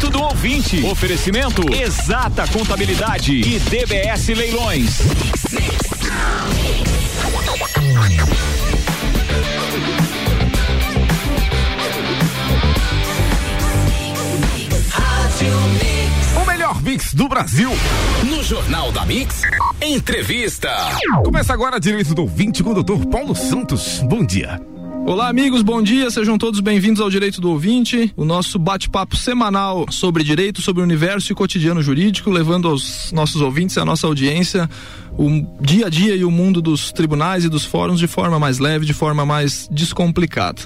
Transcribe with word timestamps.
Direito 0.00 0.10
do 0.10 0.22
ouvinte. 0.22 0.82
Oferecimento 0.86 1.62
Exata 1.74 2.46
Contabilidade 2.48 3.34
e 3.34 3.58
DBS 3.58 4.28
Leilões. 4.28 4.98
O 16.34 16.46
melhor 16.46 16.80
mix 16.80 17.12
do 17.12 17.28
Brasil. 17.28 17.70
No 18.24 18.42
Jornal 18.42 18.90
da 18.92 19.04
Mix, 19.04 19.42
entrevista. 19.82 20.70
Começa 21.22 21.52
agora 21.52 21.78
direito 21.78 22.14
do 22.14 22.22
ouvinte 22.22 22.62
com 22.62 22.70
o 22.70 22.74
doutor 22.74 23.04
Paulo 23.06 23.34
Santos. 23.34 24.00
Bom 24.00 24.24
dia. 24.24 24.69
Olá, 25.06 25.28
amigos, 25.28 25.62
bom 25.62 25.82
dia. 25.82 26.10
Sejam 26.10 26.38
todos 26.38 26.60
bem-vindos 26.60 27.00
ao 27.00 27.10
Direito 27.10 27.40
do 27.40 27.50
Ouvinte, 27.50 28.12
o 28.16 28.24
nosso 28.24 28.58
bate-papo 28.58 29.16
semanal 29.16 29.86
sobre 29.90 30.22
direito, 30.22 30.62
sobre 30.62 30.82
o 30.82 30.84
universo 30.84 31.32
e 31.32 31.34
cotidiano 31.34 31.82
jurídico, 31.82 32.30
levando 32.30 32.68
aos 32.68 33.10
nossos 33.10 33.40
ouvintes 33.40 33.76
e 33.76 33.80
à 33.80 33.84
nossa 33.84 34.06
audiência 34.06 34.68
o 35.18 35.44
dia 35.60 35.86
a 35.86 35.90
dia 35.90 36.14
e 36.14 36.24
o 36.24 36.30
mundo 36.30 36.62
dos 36.62 36.92
tribunais 36.92 37.44
e 37.44 37.48
dos 37.48 37.64
fóruns 37.64 37.98
de 37.98 38.06
forma 38.06 38.38
mais 38.38 38.58
leve, 38.58 38.86
de 38.86 38.94
forma 38.94 39.26
mais 39.26 39.68
descomplicada. 39.70 40.62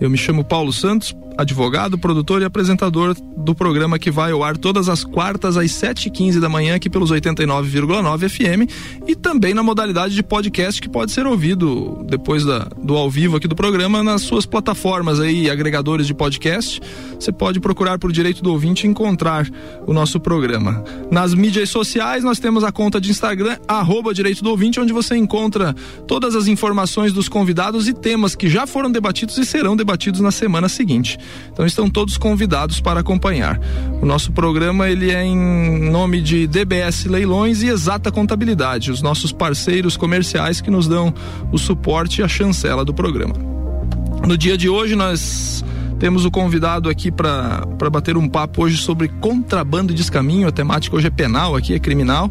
Eu 0.00 0.08
me 0.08 0.16
chamo 0.16 0.44
Paulo 0.44 0.72
Santos, 0.72 1.12
advogado, 1.36 1.98
produtor 1.98 2.40
e 2.40 2.44
apresentador 2.44 3.16
do 3.36 3.52
programa 3.52 3.98
que 3.98 4.12
vai 4.12 4.30
ao 4.30 4.44
ar 4.44 4.56
todas 4.56 4.88
as 4.88 5.02
quartas 5.02 5.56
às 5.56 5.72
7h15 5.72 6.38
da 6.38 6.48
manhã 6.48 6.76
aqui 6.76 6.88
pelos 6.88 7.10
89,9 7.10 8.28
FM 8.28 8.70
e 9.08 9.16
também 9.16 9.54
na 9.54 9.62
modalidade 9.62 10.14
de 10.14 10.22
podcast 10.22 10.80
que 10.80 10.88
pode 10.88 11.10
ser 11.10 11.26
ouvido 11.26 12.04
depois 12.08 12.44
da, 12.44 12.68
do 12.80 12.96
ao 12.96 13.10
vivo 13.10 13.36
aqui 13.36 13.48
do 13.48 13.56
programa 13.56 14.02
nas 14.02 14.22
suas 14.22 14.46
plataformas 14.46 15.18
aí, 15.18 15.50
agregadores 15.50 16.06
de 16.06 16.14
podcast. 16.14 16.80
Você 17.18 17.32
pode 17.32 17.58
procurar 17.58 17.98
por 17.98 18.12
Direito 18.12 18.40
do 18.40 18.52
Ouvinte 18.52 18.86
e 18.86 18.90
encontrar 18.90 19.48
o 19.84 19.92
nosso 19.92 20.20
programa. 20.20 20.84
Nas 21.10 21.34
mídias 21.34 21.70
sociais 21.70 22.22
nós 22.22 22.38
temos 22.38 22.62
a 22.62 22.70
conta 22.70 23.00
de 23.00 23.10
Instagram, 23.10 23.58
arroba 23.66 24.14
Direito 24.14 24.44
do 24.44 24.50
Ouvinte, 24.50 24.78
onde 24.78 24.92
você 24.92 25.16
encontra 25.16 25.74
todas 26.06 26.36
as 26.36 26.46
informações 26.46 27.12
dos 27.12 27.28
convidados 27.28 27.88
e 27.88 27.92
temas 27.92 28.36
que 28.36 28.48
já 28.48 28.64
foram 28.64 28.92
debatidos 28.92 29.36
e 29.38 29.44
serão 29.44 29.74
debatidos 29.74 29.87
na 30.20 30.30
semana 30.30 30.68
seguinte. 30.68 31.18
Então 31.52 31.64
estão 31.64 31.88
todos 31.88 32.16
convidados 32.16 32.80
para 32.80 33.00
acompanhar. 33.00 33.60
O 34.00 34.06
nosso 34.06 34.32
programa 34.32 34.88
ele 34.88 35.10
é 35.10 35.24
em 35.24 35.90
nome 35.90 36.20
de 36.20 36.46
DBS 36.46 37.04
Leilões 37.06 37.62
e 37.62 37.68
Exata 37.68 38.10
Contabilidade, 38.10 38.90
os 38.90 39.02
nossos 39.02 39.32
parceiros 39.32 39.96
comerciais 39.96 40.60
que 40.60 40.70
nos 40.70 40.86
dão 40.86 41.12
o 41.52 41.58
suporte 41.58 42.20
e 42.20 42.24
a 42.24 42.28
chancela 42.28 42.84
do 42.84 42.92
programa. 42.92 43.34
No 44.26 44.36
dia 44.36 44.58
de 44.58 44.68
hoje 44.68 44.94
nós 44.94 45.64
temos 45.98 46.24
o 46.24 46.30
convidado 46.30 46.88
aqui 46.88 47.10
para 47.10 47.66
bater 47.90 48.16
um 48.16 48.28
papo 48.28 48.62
hoje 48.62 48.76
sobre 48.76 49.08
contrabando 49.08 49.92
e 49.92 49.96
descaminho. 49.96 50.46
A 50.46 50.52
temática 50.52 50.96
hoje 50.96 51.08
é 51.08 51.10
penal, 51.10 51.56
aqui 51.56 51.74
é 51.74 51.78
criminal. 51.78 52.30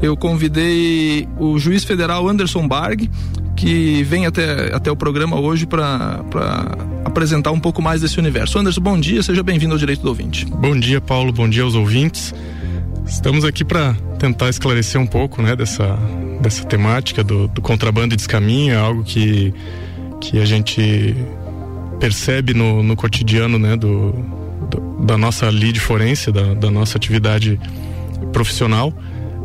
Eu 0.00 0.16
convidei 0.16 1.28
o 1.38 1.58
juiz 1.58 1.84
federal 1.84 2.28
Anderson 2.28 2.66
Barg, 2.66 3.10
que 3.56 4.04
vem 4.04 4.24
até, 4.24 4.74
até 4.74 4.90
o 4.90 4.96
programa 4.96 5.38
hoje 5.38 5.66
para 5.66 6.20
apresentar 7.04 7.50
um 7.50 7.58
pouco 7.58 7.82
mais 7.82 8.00
desse 8.00 8.18
universo. 8.18 8.58
Anderson, 8.58 8.80
bom 8.80 8.98
dia, 8.98 9.22
seja 9.22 9.42
bem-vindo 9.42 9.72
ao 9.72 9.78
Direito 9.78 10.02
do 10.02 10.08
Ouvinte. 10.08 10.44
Bom 10.46 10.78
dia, 10.78 11.00
Paulo, 11.00 11.32
bom 11.32 11.48
dia 11.48 11.64
aos 11.64 11.74
ouvintes. 11.74 12.32
Estamos 13.04 13.44
aqui 13.44 13.64
para 13.64 13.94
tentar 14.18 14.48
esclarecer 14.48 15.00
um 15.00 15.06
pouco 15.06 15.42
né, 15.42 15.56
dessa, 15.56 15.98
dessa 16.40 16.64
temática 16.64 17.24
do, 17.24 17.48
do 17.48 17.60
contrabando 17.60 18.14
e 18.14 18.16
descaminho, 18.16 18.74
é 18.74 18.76
algo 18.76 19.02
que, 19.02 19.52
que 20.20 20.38
a 20.38 20.44
gente 20.44 21.16
percebe 21.98 22.54
no, 22.54 22.82
no 22.82 22.96
cotidiano 22.96 23.58
né, 23.58 23.76
do, 23.76 24.12
do, 24.70 25.04
da 25.04 25.18
nossa 25.18 25.48
lead 25.50 25.78
forense, 25.80 26.30
da, 26.32 26.54
da 26.54 26.70
nossa 26.70 26.96
atividade 26.96 27.58
profissional. 28.32 28.92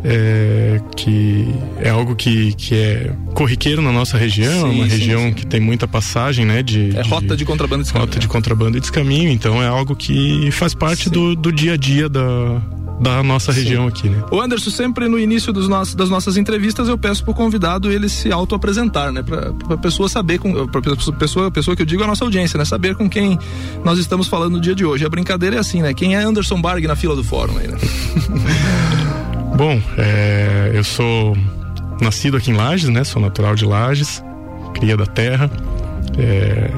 É, 0.05 0.81
que 0.97 1.47
é 1.79 1.89
algo 1.89 2.13
que, 2.13 2.53
que 2.55 2.75
é 2.75 3.13
corriqueiro 3.33 3.81
na 3.81 3.89
nossa 3.89 4.17
região, 4.17 4.69
sim, 4.69 4.75
uma 4.75 4.83
sim, 4.83 4.97
região 4.97 5.21
sim. 5.29 5.33
que 5.33 5.45
tem 5.45 5.61
muita 5.61 5.87
passagem, 5.87 6.45
né? 6.45 6.61
De, 6.61 6.89
é 6.89 7.03
de, 7.03 7.09
rota 7.09 7.37
de 7.37 7.45
contrabando 7.45 7.83
e 7.83 7.83
descaminho. 7.83 8.05
Rota 8.05 8.19
de 8.19 8.27
contrabando 8.27 8.77
e 8.77 8.81
descaminho, 8.81 9.29
então 9.29 9.63
é 9.63 9.67
algo 9.67 9.95
que 9.95 10.51
faz 10.51 10.73
parte 10.73 11.09
do, 11.09 11.37
do 11.37 11.53
dia 11.53 11.75
a 11.75 11.77
dia 11.77 12.09
da, 12.09 12.61
da 13.03 13.21
nossa 13.21 13.51
região 13.51 13.85
aqui, 13.85 14.07
né? 14.07 14.23
O 14.31 14.39
Anderson, 14.39 14.69
sempre 14.69 15.09
no 15.09 15.19
início 15.19 15.51
dos 15.51 15.67
nossos, 15.67 15.93
das 15.93 16.09
nossas 16.09 16.37
entrevistas, 16.37 16.87
eu 16.87 16.97
peço 16.97 17.21
pro 17.23 17.33
convidado 17.33 17.91
ele 17.91 18.07
se 18.07 18.31
auto-apresentar, 18.31 19.11
né? 19.11 19.21
Pra, 19.21 19.51
pra 19.51 19.77
pessoa 19.77 20.07
saber, 20.07 20.39
com, 20.39 20.65
pra 20.67 20.81
pessoa, 21.19 21.51
pessoa 21.51 21.75
que 21.75 21.81
eu 21.81 21.85
digo 21.85 22.01
é 22.01 22.05
a 22.05 22.07
nossa 22.07 22.23
audiência, 22.23 22.57
né? 22.57 22.63
Saber 22.63 22.95
com 22.95 23.09
quem 23.09 23.37
nós 23.83 23.99
estamos 23.99 24.27
falando 24.27 24.53
no 24.53 24.61
dia 24.61 24.73
de 24.73 24.85
hoje. 24.85 25.05
A 25.05 25.09
brincadeira 25.09 25.57
é 25.57 25.59
assim, 25.59 25.81
né? 25.81 25.93
Quem 25.93 26.15
é 26.15 26.23
Anderson 26.23 26.61
Barg 26.61 26.87
na 26.87 26.95
fila 26.95 27.13
do 27.13 27.23
fórum 27.23 27.57
aí, 27.57 27.67
né? 27.67 27.77
Bom, 29.57 29.79
é, 29.97 30.71
eu 30.73 30.83
sou 30.83 31.37
nascido 32.01 32.37
aqui 32.37 32.51
em 32.51 32.53
Lages, 32.53 32.89
né? 32.89 33.03
Sou 33.03 33.21
natural 33.21 33.53
de 33.53 33.65
Lages, 33.65 34.23
cria 34.73 34.95
da 34.95 35.05
terra. 35.05 35.51
É, 36.17 36.71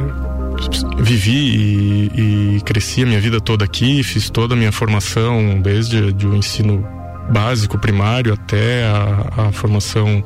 vivi 1.00 2.10
e, 2.16 2.58
e, 2.58 2.62
cresci 2.62 3.04
a 3.04 3.06
minha 3.06 3.20
vida 3.20 3.40
toda 3.40 3.66
aqui, 3.66 4.04
fiz 4.04 4.30
toda 4.30 4.54
a 4.54 4.58
minha 4.58 4.72
formação 4.72 5.60
desde 5.62 6.14
de, 6.14 6.26
o 6.26 6.36
ensino 6.36 6.86
básico, 7.32 7.78
primário, 7.78 8.34
até 8.34 8.86
a, 8.86 9.48
a 9.48 9.52
formação 9.52 10.24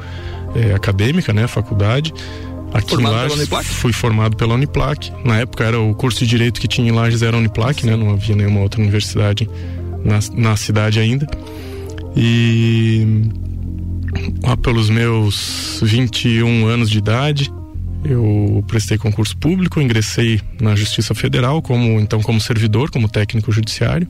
é, 0.56 0.74
acadêmica, 0.74 1.34
né? 1.34 1.48
Faculdade. 1.48 2.14
Aqui 2.74 2.90
formado 2.90 3.34
em 3.34 3.48
Lages, 3.50 3.68
fui 3.74 3.92
formado 3.92 4.38
pela 4.38 4.54
Uniplac. 4.54 5.12
Na 5.26 5.40
época 5.40 5.64
era 5.64 5.80
o 5.80 5.94
curso 5.96 6.20
de 6.20 6.28
direito 6.28 6.62
que 6.62 6.68
tinha 6.68 6.88
em 6.88 6.92
Lages 6.92 7.24
era 7.24 7.36
a 7.36 7.40
Uniplac, 7.40 7.86
né? 7.86 7.96
Não 7.96 8.12
havia 8.12 8.36
nenhuma 8.36 8.60
outra 8.60 8.80
universidade 8.80 9.50
na, 10.04 10.20
na 10.34 10.56
cidade 10.56 11.00
ainda. 11.00 11.28
E 12.16 13.30
lá 14.44 14.56
pelos 14.58 14.90
meus 14.90 15.80
21 15.82 16.68
anos 16.68 16.90
de 16.90 16.98
idade, 16.98 17.52
eu 18.04 18.64
prestei 18.68 18.98
concurso 18.98 19.36
público, 19.38 19.82
ingressei 19.82 20.40
na 20.60 20.76
Justiça 20.76 21.14
Federal 21.14 21.62
como 21.62 22.00
então 22.00 22.22
como 22.22 22.40
servidor, 22.40 22.90
como 22.90 23.10
técnico 23.10 23.52
judiciário. 23.52 24.08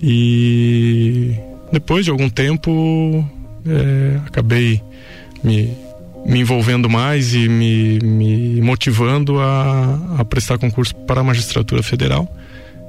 E 0.00 1.34
depois 1.72 2.04
de 2.04 2.10
algum 2.10 2.28
tempo 2.28 3.24
é, 3.66 4.20
acabei 4.26 4.80
me, 5.42 5.72
me 6.26 6.40
envolvendo 6.40 6.88
mais 6.88 7.34
e 7.34 7.48
me, 7.48 7.98
me 8.00 8.60
motivando 8.60 9.38
a, 9.38 10.16
a 10.18 10.24
prestar 10.24 10.58
concurso 10.58 10.94
para 10.94 11.20
a 11.20 11.24
magistratura 11.24 11.82
federal. 11.82 12.28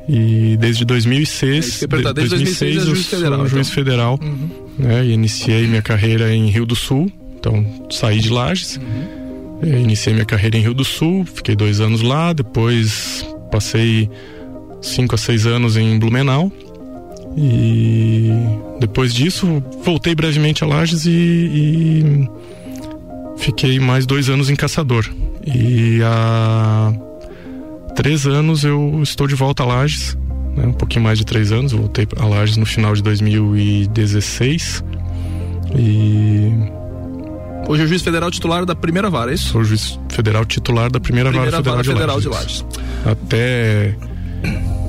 E 0.07 0.57
desde 0.57 0.85
2006, 0.85 1.83
é, 1.83 1.87
desde 1.87 2.13
2006, 2.13 2.75
2006 2.75 2.77
é 2.77 2.85
juiz 2.85 3.07
federal, 3.07 3.33
então. 3.33 3.47
juiz 3.47 3.69
federal, 3.69 4.19
uhum. 4.19 4.49
né? 4.79 5.05
E 5.05 5.11
iniciei 5.11 5.67
minha 5.67 5.83
carreira 5.83 6.33
em 6.33 6.49
Rio 6.49 6.65
do 6.65 6.75
Sul, 6.75 7.11
então 7.37 7.87
saí 7.91 8.19
de 8.19 8.29
Lages, 8.29 8.77
uhum. 8.77 9.18
Iniciei 9.61 10.13
minha 10.13 10.25
carreira 10.25 10.57
em 10.57 10.61
Rio 10.61 10.73
do 10.73 10.85
Sul, 10.85 11.25
fiquei 11.25 11.55
dois 11.55 11.79
anos 11.79 12.01
lá, 12.01 12.33
depois 12.33 13.25
passei 13.51 14.09
cinco 14.81 15.15
a 15.15 15.17
seis 15.17 15.45
anos 15.45 15.77
em 15.77 15.97
Blumenau. 15.97 16.51
E 17.37 18.31
depois 18.79 19.13
disso 19.13 19.63
voltei 19.83 20.15
brevemente 20.15 20.63
a 20.63 20.67
Lages 20.67 21.05
e, 21.05 21.11
e 21.11 22.29
fiquei 23.37 23.79
mais 23.79 24.05
dois 24.05 24.29
anos 24.29 24.49
em 24.49 24.55
Caçador. 24.55 25.05
E 25.45 26.01
a 26.03 26.93
três 27.95 28.25
anos 28.25 28.63
eu 28.63 28.99
estou 29.03 29.27
de 29.27 29.35
volta 29.35 29.63
a 29.63 29.65
Lages, 29.65 30.17
né? 30.55 30.65
um 30.67 30.73
pouquinho 30.73 31.03
mais 31.03 31.19
de 31.19 31.25
três 31.25 31.51
anos, 31.51 31.71
voltei 31.71 32.07
a 32.17 32.25
Lages 32.25 32.57
no 32.57 32.65
final 32.65 32.93
de 32.93 33.03
2016 33.03 34.83
e 35.75 36.78
Hoje 37.69 37.83
é 37.83 37.85
juiz 37.85 38.01
federal 38.01 38.31
titular 38.31 38.65
da 38.65 38.73
primeira 38.73 39.11
vara, 39.11 39.29
é 39.29 39.35
isso? 39.35 39.51
Sou 39.51 39.63
juiz 39.63 39.99
federal 40.09 40.43
titular 40.43 40.89
da 40.89 40.99
primeira, 40.99 41.29
primeira 41.29 41.61
vara, 41.61 41.83
vara 41.83 41.83
federal, 41.83 42.19
federal, 42.19 42.19
de, 42.19 42.27
Lages. 42.27 42.65
de 42.65 42.77
Lages. 42.79 43.21
Até 43.23 43.95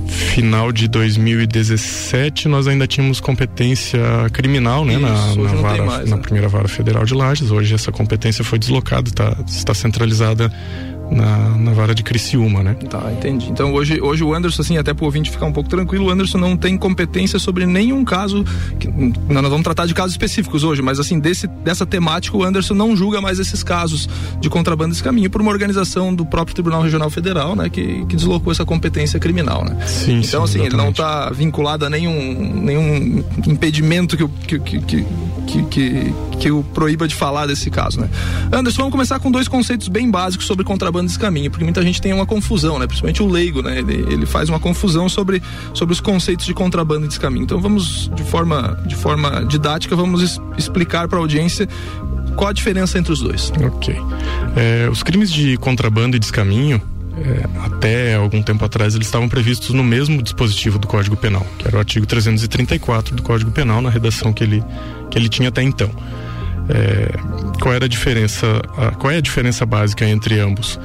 final 0.09 0.73
de 0.73 0.89
2017 0.89 2.49
nós 2.49 2.67
ainda 2.67 2.87
tínhamos 2.87 3.21
competência 3.21 4.01
criminal, 4.33 4.87
né, 4.87 4.95
Isso, 4.95 5.03
na, 5.03 5.53
na, 5.53 5.61
vara, 5.61 5.85
mais, 5.85 6.09
na 6.09 6.17
né? 6.17 6.23
primeira 6.23 6.49
vara 6.49 6.69
federal 6.69 7.05
de 7.05 7.13
Lages. 7.13 7.51
Hoje 7.51 7.75
essa 7.75 7.93
competência 7.93 8.43
foi 8.43 8.59
deslocada, 8.59 9.11
tá, 9.11 9.37
está 9.47 9.75
centralizada 9.75 10.51
na, 11.11 11.57
na 11.57 11.73
vara 11.73 11.95
de 11.95 12.03
Criciúma, 12.03 12.63
né? 12.63 12.75
Tá, 12.89 13.13
entendi. 13.13 13.49
Então 13.51 13.73
hoje, 13.75 14.01
hoje 14.01 14.23
o 14.23 14.33
Anderson, 14.35 14.63
assim, 14.63 14.77
até 14.79 14.95
pro 14.95 15.05
ouvinte 15.07 15.31
ficar 15.31 15.47
um 15.47 15.53
pouco 15.53 15.69
tranquilo, 15.69 16.07
o 16.07 16.11
Anderson 16.11 16.39
não 16.39 16.57
tem 16.57 16.77
competência 16.79 17.39
sobre 17.39 17.67
nenhum 17.67 18.05
caso. 18.05 18.45
Que, 18.79 18.89
nós 18.89 19.43
vamos 19.43 19.63
tratar 19.63 19.87
de 19.87 19.95
casos 19.95 20.13
específicos 20.13 20.63
hoje, 20.65 20.83
mas 20.83 21.01
assim, 21.01 21.19
desse, 21.19 21.47
dessa 21.47 21.85
temática, 21.85 22.37
o 22.37 22.45
Anderson 22.45 22.75
não 22.75 22.97
julga 22.97 23.21
mais 23.21 23.39
esses 23.39 23.63
casos 23.63 24.09
de 24.41 24.49
contrabando 24.49 24.91
desse 24.91 25.03
caminho 25.03 25.29
por 25.31 25.41
uma 25.41 25.51
organização 25.51 26.15
do 26.15 26.25
próprio 26.25 26.55
Tribunal 26.55 26.83
Regional 26.83 27.11
Federal, 27.11 27.57
né? 27.57 27.69
Que, 27.69 28.05
que 28.07 28.17
deslocou 28.17 28.53
essa 28.53 28.65
competência 28.65 29.19
criminal, 29.19 29.65
né? 29.65 29.77
Sim, 29.87 30.21
então, 30.21 30.47
sim, 30.47 30.59
assim, 30.59 30.67
ele 30.67 30.77
não 30.77 30.89
exatamente. 30.91 31.01
está 31.01 31.31
vinculado 31.31 31.85
a 31.87 31.91
nenhum, 31.91 32.61
nenhum 32.63 33.25
impedimento 33.47 34.17
que, 34.17 34.25
o- 34.25 34.29
que, 34.29 34.59
que, 34.59 34.81
que, 34.81 35.05
que, 35.47 35.63
que, 35.65 36.15
que 36.39 36.51
o 36.51 36.63
proíba 36.63 37.07
de 37.09 37.15
falar 37.15 37.47
desse 37.47 37.71
caso, 37.71 38.01
né? 38.01 38.09
Anderson, 38.53 38.79
vamos 38.83 38.93
começar 38.93 39.19
com 39.19 39.31
dois 39.31 39.49
conceitos 39.49 39.89
bem 39.89 40.11
básicos 40.11 40.47
sobre 40.47 40.65
contrabando 40.65 41.00
contrabando 41.01 41.07
de 41.07 41.13
descaminho, 41.13 41.51
porque 41.51 41.65
muita 41.65 41.83
gente 41.83 42.01
tem 42.01 42.13
uma 42.13 42.27
confusão, 42.27 42.79
né? 42.79 42.87
Principalmente 42.87 43.23
o 43.23 43.29
leigo, 43.29 43.63
né? 43.63 43.79
Ele, 43.79 44.13
ele 44.13 44.27
faz 44.27 44.49
uma 44.49 44.61
confusão 44.61 45.09
sobre, 45.09 45.43
sobre 45.75 45.93
os 45.93 46.01
conceitos 46.01 46.47
de 46.47 46.55
contrabando 46.55 47.07
e 47.07 47.09
descaminho. 47.09 47.45
Então 47.45 47.61
vamos 47.61 48.11
de 48.15 48.25
forma 48.25 48.79
de 48.87 48.95
forma 48.95 49.45
didática 49.47 49.97
vamos 49.97 50.23
es, 50.23 50.41
explicar 50.59 51.09
para 51.09 51.19
a 51.19 51.21
audiência 51.21 51.69
qual 52.37 52.51
a 52.51 52.53
diferença 52.53 52.99
entre 52.99 53.13
os 53.13 53.21
dois. 53.21 53.53
Ok. 53.67 53.97
É, 54.57 54.89
os 54.91 55.03
crimes 55.03 55.33
de 55.33 55.57
contrabando 55.57 56.17
e 56.17 56.21
descaminho 56.21 56.81
é, 57.17 57.45
até 57.65 58.15
algum 58.15 58.43
tempo 58.43 58.65
atrás 58.65 58.95
eles 58.95 59.07
estavam 59.07 59.29
previstos 59.29 59.71
no 59.71 59.85
mesmo 59.85 60.23
dispositivo 60.23 60.79
do 60.79 60.87
Código 60.87 61.17
Penal, 61.17 61.47
que 61.59 61.67
era 61.67 61.77
o 61.77 61.79
artigo 61.79 62.07
334 62.07 63.15
do 63.15 63.23
Código 63.23 63.51
Penal 63.51 63.83
na 63.83 63.91
redação 63.91 64.33
que 64.33 64.45
ele 64.45 64.63
que 65.11 65.19
ele 65.19 65.29
tinha 65.29 65.49
até 65.49 65.63
então. 65.63 65.91
É, 66.73 67.59
qual 67.61 67.75
era 67.75 67.87
a 67.87 67.89
diferença? 67.89 68.47
A, 68.77 68.93
qual 68.93 69.11
é 69.11 69.17
a 69.17 69.21
diferença 69.21 69.67
básica 69.67 70.09
entre 70.09 70.39
ambos? 70.39 70.79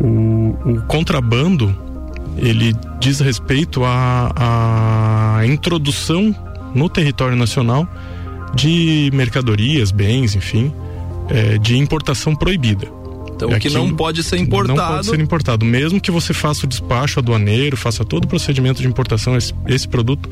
O, 0.00 0.56
o 0.64 0.82
contrabando 0.86 1.74
ele 2.36 2.74
diz 3.00 3.20
respeito 3.20 3.84
à, 3.84 5.38
à 5.38 5.46
introdução 5.46 6.34
no 6.74 6.88
território 6.88 7.36
nacional 7.36 7.88
de 8.54 9.10
mercadorias, 9.12 9.90
bens, 9.90 10.34
enfim, 10.34 10.72
é, 11.28 11.58
de 11.58 11.76
importação 11.76 12.34
proibida. 12.34 12.88
Então, 13.34 13.50
é 13.50 13.56
o 13.56 13.60
que 13.60 13.68
não 13.70 13.94
pode 13.94 14.22
ser 14.22 14.38
importado. 14.38 14.78
Não 14.78 14.88
pode 14.88 15.06
ser 15.06 15.20
importado. 15.20 15.64
Mesmo 15.64 16.00
que 16.00 16.10
você 16.10 16.32
faça 16.32 16.66
o 16.66 16.68
despacho 16.68 17.18
aduaneiro, 17.18 17.76
faça 17.76 18.04
todo 18.04 18.24
o 18.24 18.28
procedimento 18.28 18.80
de 18.80 18.86
importação, 18.86 19.36
esse, 19.36 19.52
esse 19.66 19.88
produto, 19.88 20.30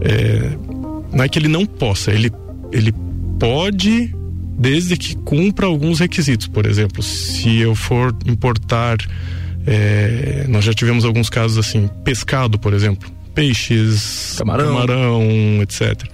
é, 0.00 0.56
não 1.12 1.24
é 1.24 1.28
que 1.28 1.38
ele 1.38 1.48
não 1.48 1.64
possa, 1.64 2.10
ele, 2.10 2.32
ele 2.72 2.92
pode 3.38 4.12
desde 4.62 4.96
que 4.96 5.16
cumpra 5.16 5.66
alguns 5.66 5.98
requisitos. 5.98 6.46
Por 6.46 6.66
exemplo, 6.66 7.02
se 7.02 7.58
eu 7.58 7.74
for 7.74 8.16
importar, 8.24 8.96
é, 9.66 10.46
nós 10.48 10.64
já 10.64 10.72
tivemos 10.72 11.04
alguns 11.04 11.28
casos 11.28 11.58
assim, 11.58 11.90
pescado, 12.04 12.58
por 12.60 12.72
exemplo, 12.72 13.10
peixes, 13.34 14.36
camarão, 14.38 14.66
camarão 14.66 15.22
etc. 15.62 16.04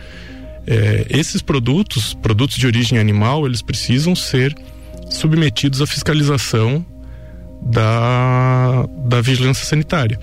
É, 0.67 1.06
esses 1.11 1.43
produtos, 1.43 2.15
produtos 2.15 2.56
de 2.56 2.67
origem 2.67 2.99
animal, 2.99 3.47
eles 3.47 3.61
precisam 3.61 4.17
ser 4.17 4.56
submetidos 5.11 5.83
à 5.83 5.87
fiscalização 5.87 6.85
da, 7.61 8.87
da 9.05 9.21
vigilância 9.21 9.67
sanitária 9.67 10.19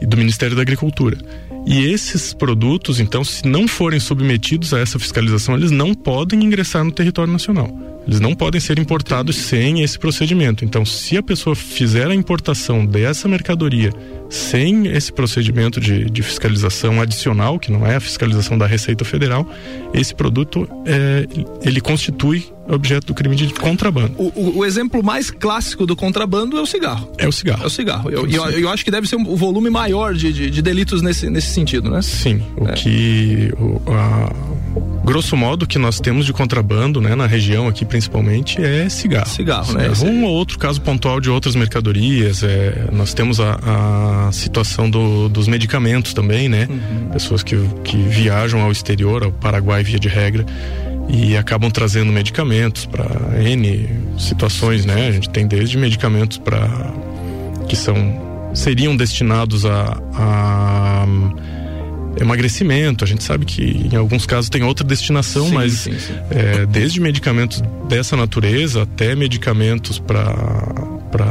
e 0.00 0.06
do 0.06 0.16
Ministério 0.16 0.54
da 0.54 0.62
Agricultura. 0.62 1.18
E 1.66 1.84
esses 1.86 2.32
produtos, 2.32 3.00
então, 3.00 3.24
se 3.24 3.46
não 3.46 3.66
forem 3.66 3.98
submetidos 3.98 4.72
a 4.72 4.78
essa 4.78 5.00
fiscalização, 5.00 5.56
eles 5.56 5.72
não 5.72 5.92
podem 5.92 6.44
ingressar 6.44 6.84
no 6.84 6.92
território 6.92 7.32
nacional. 7.32 7.68
Eles 8.06 8.20
não 8.20 8.36
podem 8.36 8.60
ser 8.60 8.78
importados 8.78 9.34
sem 9.34 9.82
esse 9.82 9.98
procedimento. 9.98 10.64
Então, 10.64 10.84
se 10.84 11.16
a 11.16 11.22
pessoa 11.22 11.56
fizer 11.56 12.06
a 12.06 12.14
importação 12.14 12.86
dessa 12.86 13.26
mercadoria 13.26 13.92
sem 14.30 14.86
esse 14.86 15.12
procedimento 15.12 15.80
de, 15.80 16.04
de 16.04 16.22
fiscalização 16.22 17.00
adicional, 17.00 17.58
que 17.58 17.72
não 17.72 17.84
é 17.84 17.96
a 17.96 18.00
fiscalização 18.00 18.56
da 18.56 18.66
Receita 18.66 19.04
Federal, 19.04 19.48
esse 19.92 20.14
produto 20.14 20.68
é, 20.86 21.26
ele 21.64 21.80
constitui 21.80 22.46
objeto 22.68 23.08
do 23.08 23.14
crime 23.14 23.36
de 23.36 23.52
contrabando. 23.54 24.14
O, 24.18 24.32
o, 24.34 24.58
o, 24.58 24.64
exemplo 24.64 25.02
mais 25.02 25.30
clássico 25.30 25.86
do 25.86 25.94
contrabando 25.94 26.56
é 26.56 26.60
o 26.60 26.66
cigarro. 26.66 27.10
É 27.18 27.28
o 27.28 27.32
cigarro. 27.32 27.62
É 27.62 27.66
o 27.66 27.70
cigarro. 27.70 28.10
Eu, 28.10 28.26
eu, 28.26 28.50
eu 28.50 28.68
acho 28.68 28.84
que 28.84 28.90
deve 28.90 29.08
ser 29.08 29.16
um, 29.16 29.28
o 29.28 29.36
volume 29.36 29.70
maior 29.70 30.14
de, 30.14 30.32
de, 30.32 30.50
de, 30.50 30.62
delitos 30.62 31.02
nesse, 31.02 31.30
nesse 31.30 31.48
sentido, 31.48 31.90
né? 31.90 32.02
Sim. 32.02 32.42
O 32.56 32.68
é. 32.68 32.72
que. 32.72 33.52
O, 33.58 33.80
a, 33.92 34.32
grosso 35.04 35.36
modo, 35.36 35.62
o 35.62 35.66
que 35.66 35.78
nós 35.78 36.00
temos 36.00 36.26
de 36.26 36.32
contrabando, 36.32 37.00
né, 37.00 37.14
na 37.14 37.26
região 37.26 37.68
aqui 37.68 37.84
principalmente, 37.84 38.60
é 38.60 38.88
cigarro. 38.88 39.28
Cigarro, 39.28 39.72
né? 39.72 39.88
Esse... 39.92 40.04
Um 40.04 40.24
ou 40.24 40.32
outro 40.32 40.58
caso 40.58 40.80
pontual 40.80 41.20
de 41.20 41.30
outras 41.30 41.54
mercadorias. 41.54 42.42
É, 42.42 42.88
nós 42.92 43.14
temos 43.14 43.38
a, 43.40 44.26
a 44.26 44.32
situação 44.32 44.90
do, 44.90 45.28
dos 45.28 45.46
medicamentos 45.46 46.12
também, 46.12 46.48
né? 46.48 46.66
Uhum. 46.68 47.08
Pessoas 47.10 47.42
que, 47.42 47.56
que 47.84 47.96
viajam 47.96 48.60
ao 48.60 48.72
exterior, 48.72 49.22
ao 49.22 49.30
Paraguai 49.30 49.82
via 49.82 49.98
de 49.98 50.08
regra 50.08 50.44
e 51.08 51.36
acabam 51.36 51.70
trazendo 51.70 52.12
medicamentos 52.12 52.86
para 52.86 53.06
N 53.42 53.88
situações, 54.18 54.84
né? 54.84 55.08
A 55.08 55.12
gente 55.12 55.30
tem 55.30 55.46
desde 55.46 55.78
medicamentos 55.78 56.38
para 56.38 56.68
que 57.68 57.76
são 57.76 58.50
seriam 58.54 58.96
destinados 58.96 59.66
a, 59.66 60.00
a, 60.14 61.06
emagrecimento. 62.20 63.04
A 63.04 63.06
gente 63.06 63.22
sabe 63.22 63.44
que 63.44 63.88
em 63.92 63.96
alguns 63.96 64.26
casos 64.26 64.48
tem 64.48 64.62
outra 64.62 64.84
destinação, 64.84 65.46
sim, 65.46 65.54
mas 65.54 65.72
sim, 65.72 65.98
sim. 65.98 66.14
É, 66.30 66.66
desde 66.66 67.00
medicamentos 67.00 67.62
dessa 67.88 68.16
natureza 68.16 68.82
até 68.82 69.14
medicamentos 69.14 69.98
para 69.98 70.34
para 71.12 71.26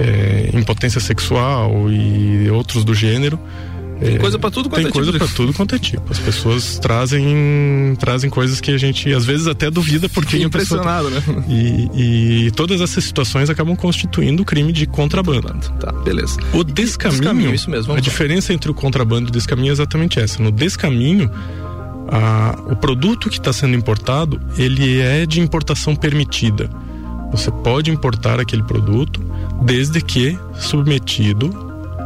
é, 0.00 0.50
impotência 0.54 1.00
sexual 1.00 1.90
e 1.90 2.50
outros 2.50 2.84
do 2.84 2.94
gênero 2.94 3.38
tem 4.00 4.18
coisa 4.18 4.38
para 4.38 4.50
tudo 4.50 4.68
quanto 4.68 4.80
tem 4.80 4.88
é 4.88 4.90
coisa 4.90 5.12
tipo. 5.12 5.24
para 5.24 5.34
tudo 5.34 5.52
quanto 5.52 5.74
é 5.74 5.78
tipo. 5.78 6.02
As 6.10 6.18
pessoas 6.18 6.78
trazem 6.78 7.96
trazem 7.98 8.28
coisas 8.28 8.60
que 8.60 8.70
a 8.70 8.78
gente 8.78 9.12
às 9.12 9.24
vezes 9.24 9.46
até 9.46 9.70
duvida 9.70 10.08
porque 10.08 10.38
impressionado, 10.38 11.10
né? 11.10 11.22
E, 11.48 12.46
e, 12.46 12.50
todas 12.52 12.80
essas 12.80 13.04
situações 13.04 13.48
acabam 13.50 13.76
constituindo 13.76 14.42
o 14.42 14.44
crime 14.44 14.72
de 14.72 14.86
contrabando. 14.86 15.70
Tá, 15.80 15.92
beleza. 15.92 16.38
O 16.52 16.64
descaminho, 16.64 17.20
descaminho 17.20 17.54
isso 17.54 17.70
mesmo. 17.70 17.92
A 17.92 18.00
diferença 18.00 18.52
entre 18.52 18.70
o 18.70 18.74
contrabando 18.74 19.28
e 19.28 19.30
o 19.30 19.32
descaminho 19.32 19.70
é 19.70 19.72
exatamente 19.72 20.18
essa. 20.18 20.42
No 20.42 20.50
descaminho 20.50 21.30
a, 22.08 22.58
o 22.70 22.76
produto 22.76 23.30
que 23.30 23.38
está 23.38 23.52
sendo 23.52 23.76
importado 23.76 24.40
ele 24.58 25.00
é 25.00 25.24
de 25.26 25.40
importação 25.40 25.94
permitida. 25.94 26.68
Você 27.30 27.50
pode 27.50 27.90
importar 27.90 28.38
aquele 28.38 28.62
produto 28.62 29.20
desde 29.62 30.00
que 30.00 30.38
submetido 30.58 31.50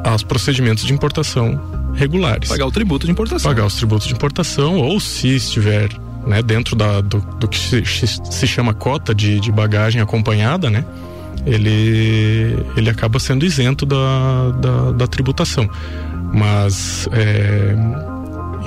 aos 0.04 0.22
procedimentos 0.22 0.84
de 0.84 0.92
importação 0.92 1.77
regulares. 1.98 2.48
Pagar 2.48 2.66
o 2.66 2.70
tributo 2.70 3.04
de 3.04 3.12
importação. 3.12 3.50
Pagar 3.50 3.66
os 3.66 3.74
tributos 3.74 4.06
de 4.06 4.14
importação, 4.14 4.76
ou 4.76 5.00
se 5.00 5.28
estiver 5.34 5.90
né, 6.26 6.42
dentro 6.42 6.76
da, 6.76 7.00
do, 7.00 7.20
do 7.20 7.48
que 7.48 7.58
se, 7.58 7.84
se, 8.06 8.46
chama 8.46 8.72
cota 8.72 9.14
de, 9.14 9.40
de 9.40 9.50
bagagem 9.50 10.00
acompanhada, 10.00 10.70
né? 10.70 10.84
Ele, 11.46 12.56
ele 12.76 12.90
acaba 12.90 13.18
sendo 13.18 13.44
isento 13.44 13.84
da, 13.86 14.50
da, 14.60 14.92
da 14.92 15.06
tributação. 15.06 15.68
Mas 16.32 17.08
é, 17.12 17.74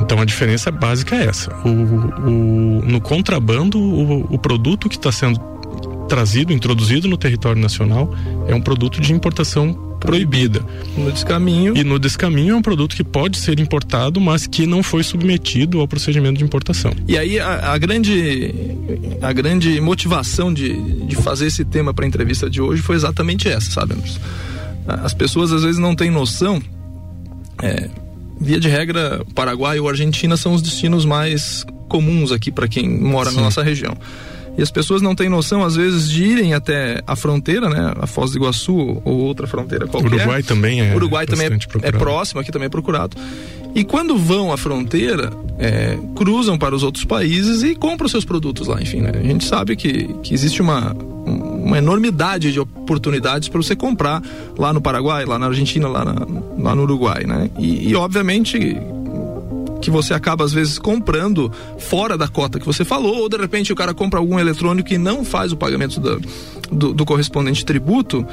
então 0.02 0.20
a 0.20 0.26
diferença 0.26 0.72
básica 0.72 1.16
é 1.16 1.26
essa. 1.26 1.54
O, 1.64 1.70
o, 1.70 2.82
no 2.84 3.00
contrabando, 3.00 3.80
o, 3.80 4.34
o 4.34 4.38
produto 4.40 4.90
que 4.90 4.96
está 4.96 5.12
sendo 5.12 5.40
trazido, 6.10 6.52
introduzido 6.52 7.08
no 7.08 7.18
território 7.18 7.62
nacional, 7.62 8.14
é 8.48 8.56
um 8.56 8.62
produto 8.62 9.00
de 9.00 9.14
importação 9.14 9.91
proibida. 10.02 10.66
No 10.98 11.12
descaminho. 11.12 11.78
E 11.78 11.84
no 11.84 11.98
descaminho 11.98 12.56
é 12.56 12.58
um 12.58 12.62
produto 12.62 12.96
que 12.96 13.04
pode 13.04 13.38
ser 13.38 13.60
importado, 13.60 14.20
mas 14.20 14.46
que 14.46 14.66
não 14.66 14.84
foi 14.84 15.04
submetido 15.04 15.80
ao 15.80 15.88
procedimento 15.88 16.40
de 16.40 16.44
importação. 16.44 16.92
E 17.08 17.18
aí 17.18 17.40
a, 17.40 17.72
a 17.72 17.78
grande 17.78 18.54
a 19.22 19.32
grande 19.32 19.80
motivação 19.80 20.54
de, 20.54 20.74
de 21.06 21.16
fazer 21.16 21.48
esse 21.48 21.64
tema 21.64 21.94
para 21.94 22.04
a 22.04 22.08
entrevista 22.08 22.50
de 22.50 22.60
hoje 22.60 22.82
foi 22.82 22.96
exatamente 22.96 23.48
essa, 23.48 23.72
sabe? 23.72 23.96
As 24.88 25.14
pessoas 25.14 25.54
às 25.54 25.64
vezes 25.64 25.78
não 25.78 25.96
têm 25.96 26.10
noção. 26.10 26.62
É, 27.62 27.88
via 28.40 28.60
de 28.60 28.68
regra, 28.68 29.24
Paraguai 29.36 29.80
ou 29.80 29.88
Argentina 29.88 30.36
são 30.36 30.54
os 30.54 30.62
destinos 30.62 31.06
mais 31.06 31.64
comuns 31.88 32.32
aqui 32.32 32.52
para 32.52 32.68
quem 32.68 32.90
mora 32.90 33.30
Sim. 33.30 33.36
na 33.36 33.42
nossa 33.44 33.62
região. 33.62 33.96
E 34.58 34.62
as 34.62 34.70
pessoas 34.70 35.02
não 35.02 35.16
têm 35.16 35.30
noção, 35.30 35.64
às 35.64 35.76
vezes, 35.76 36.10
de 36.10 36.24
irem 36.24 36.54
até 36.54 37.02
a 37.08 37.16
fronteira, 37.16 37.70
né? 37.70 37.94
A 38.00 38.06
Foz 38.06 38.32
do 38.32 38.38
Iguaçu 38.38 39.02
ou 39.04 39.18
outra 39.20 39.48
fronteira 39.48 39.88
qualquer. 39.88 40.14
Uruguai 40.14 40.44
também 40.44 40.82
é. 40.82 40.96
Uruguai 40.96 41.26
também 41.26 41.48
é, 41.48 41.88
é, 41.88 41.92
próximo, 41.92 42.42
aqui 42.42 42.52
também 42.52 42.66
é 42.66 42.70
procurado. 42.70 43.16
E 43.74 43.86
quando 43.86 44.18
vão 44.18 44.52
à 44.52 44.58
fronteira, 44.58 45.32
é, 45.58 45.98
cruzam 46.16 46.58
para 46.58 46.76
os 46.76 46.84
outros 46.84 47.06
países 47.06 47.64
e 47.64 47.74
compram 47.76 48.10
seus 48.10 48.26
produtos 48.26 48.68
lá. 48.68 48.82
Enfim, 48.82 49.00
né? 49.00 49.12
A 49.16 49.24
gente 49.24 49.46
sabe 49.46 49.78
que, 49.78 50.10
que 50.22 50.34
existe 50.34 50.62
uma, 50.62 50.94
uma 50.94 51.78
enormidade 51.78 52.52
de 52.52 52.60
oportunidades 52.60 53.48
para 53.48 53.62
você 53.62 53.76
comprar 53.76 54.22
lá 54.58 54.74
no 54.74 54.82
Paraguai, 54.82 55.24
lá 55.26 55.40
na 55.40 55.48
Argentina, 55.48 55.88
lá, 55.88 56.04
na, 56.04 56.28
lá 56.60 56.76
no 56.76 56.84
Uruguai, 56.84 57.24
né? 57.24 57.50
E, 57.58 57.90
e 57.90 57.96
obviamente 57.96 58.78
que 59.82 59.90
você 59.90 60.14
acaba 60.14 60.46
às 60.46 60.54
vezes 60.54 60.78
comprando 60.78 61.52
fora 61.78 62.18
da 62.18 62.28
cota 62.28 62.60
que 62.60 62.66
você 62.66 62.86
falou, 62.86 63.18
ou 63.18 63.30
de 63.30 63.38
repente 63.38 63.74
o 63.74 63.76
cara 63.76 63.94
compra 63.94 64.20
algum 64.20 64.40
eletrônico 64.40 64.94
e 64.94 64.98
não 64.98 65.26
faz 65.26 65.52
o 65.52 65.58
pagamento 65.58 66.00
do, 66.00 66.22
do, 66.72 66.94
do 66.94 67.06
correspondente 67.06 67.66
tributo 67.66 68.26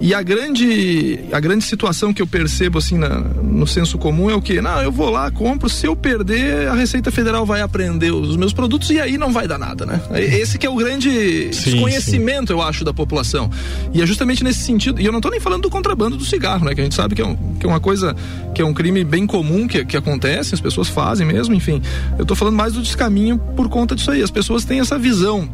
e 0.00 0.14
a 0.14 0.22
grande, 0.22 1.20
a 1.32 1.40
grande 1.40 1.64
situação 1.64 2.14
que 2.14 2.22
eu 2.22 2.26
percebo 2.26 2.78
assim 2.78 2.96
na, 2.96 3.18
no 3.18 3.66
senso 3.66 3.98
comum 3.98 4.30
é 4.30 4.34
o 4.34 4.40
que? 4.40 4.60
Não, 4.60 4.80
eu 4.80 4.92
vou 4.92 5.10
lá, 5.10 5.28
compro, 5.30 5.68
se 5.68 5.86
eu 5.86 5.96
perder, 5.96 6.68
a 6.68 6.74
Receita 6.74 7.10
Federal 7.10 7.44
vai 7.44 7.62
apreender 7.62 8.14
os 8.14 8.36
meus 8.36 8.52
produtos 8.52 8.90
e 8.90 9.00
aí 9.00 9.18
não 9.18 9.32
vai 9.32 9.48
dar 9.48 9.58
nada, 9.58 9.84
né? 9.84 10.00
Esse 10.14 10.56
que 10.56 10.64
é 10.64 10.70
o 10.70 10.76
grande 10.76 11.52
sim, 11.52 11.72
desconhecimento, 11.72 12.48
sim. 12.48 12.52
eu 12.52 12.62
acho, 12.62 12.84
da 12.84 12.94
população. 12.94 13.50
E 13.92 14.00
é 14.00 14.06
justamente 14.06 14.44
nesse 14.44 14.60
sentido, 14.60 15.00
e 15.00 15.04
eu 15.04 15.10
não 15.10 15.18
estou 15.18 15.32
nem 15.32 15.40
falando 15.40 15.62
do 15.62 15.70
contrabando 15.70 16.16
do 16.16 16.24
cigarro, 16.24 16.64
né? 16.64 16.74
Que 16.76 16.80
a 16.80 16.84
gente 16.84 16.94
sabe 16.94 17.16
que 17.16 17.22
é, 17.22 17.26
um, 17.26 17.36
que 17.58 17.66
é 17.66 17.68
uma 17.68 17.80
coisa, 17.80 18.14
que 18.54 18.62
é 18.62 18.64
um 18.64 18.72
crime 18.72 19.02
bem 19.02 19.26
comum 19.26 19.66
que, 19.66 19.84
que 19.84 19.96
acontece, 19.96 20.54
as 20.54 20.60
pessoas 20.60 20.88
fazem 20.88 21.26
mesmo, 21.26 21.54
enfim. 21.54 21.82
Eu 22.16 22.22
estou 22.22 22.36
falando 22.36 22.54
mais 22.54 22.72
do 22.72 22.82
descaminho 22.82 23.36
por 23.56 23.68
conta 23.68 23.96
disso 23.96 24.12
aí. 24.12 24.22
As 24.22 24.30
pessoas 24.30 24.64
têm 24.64 24.78
essa 24.78 24.96
visão 24.96 25.48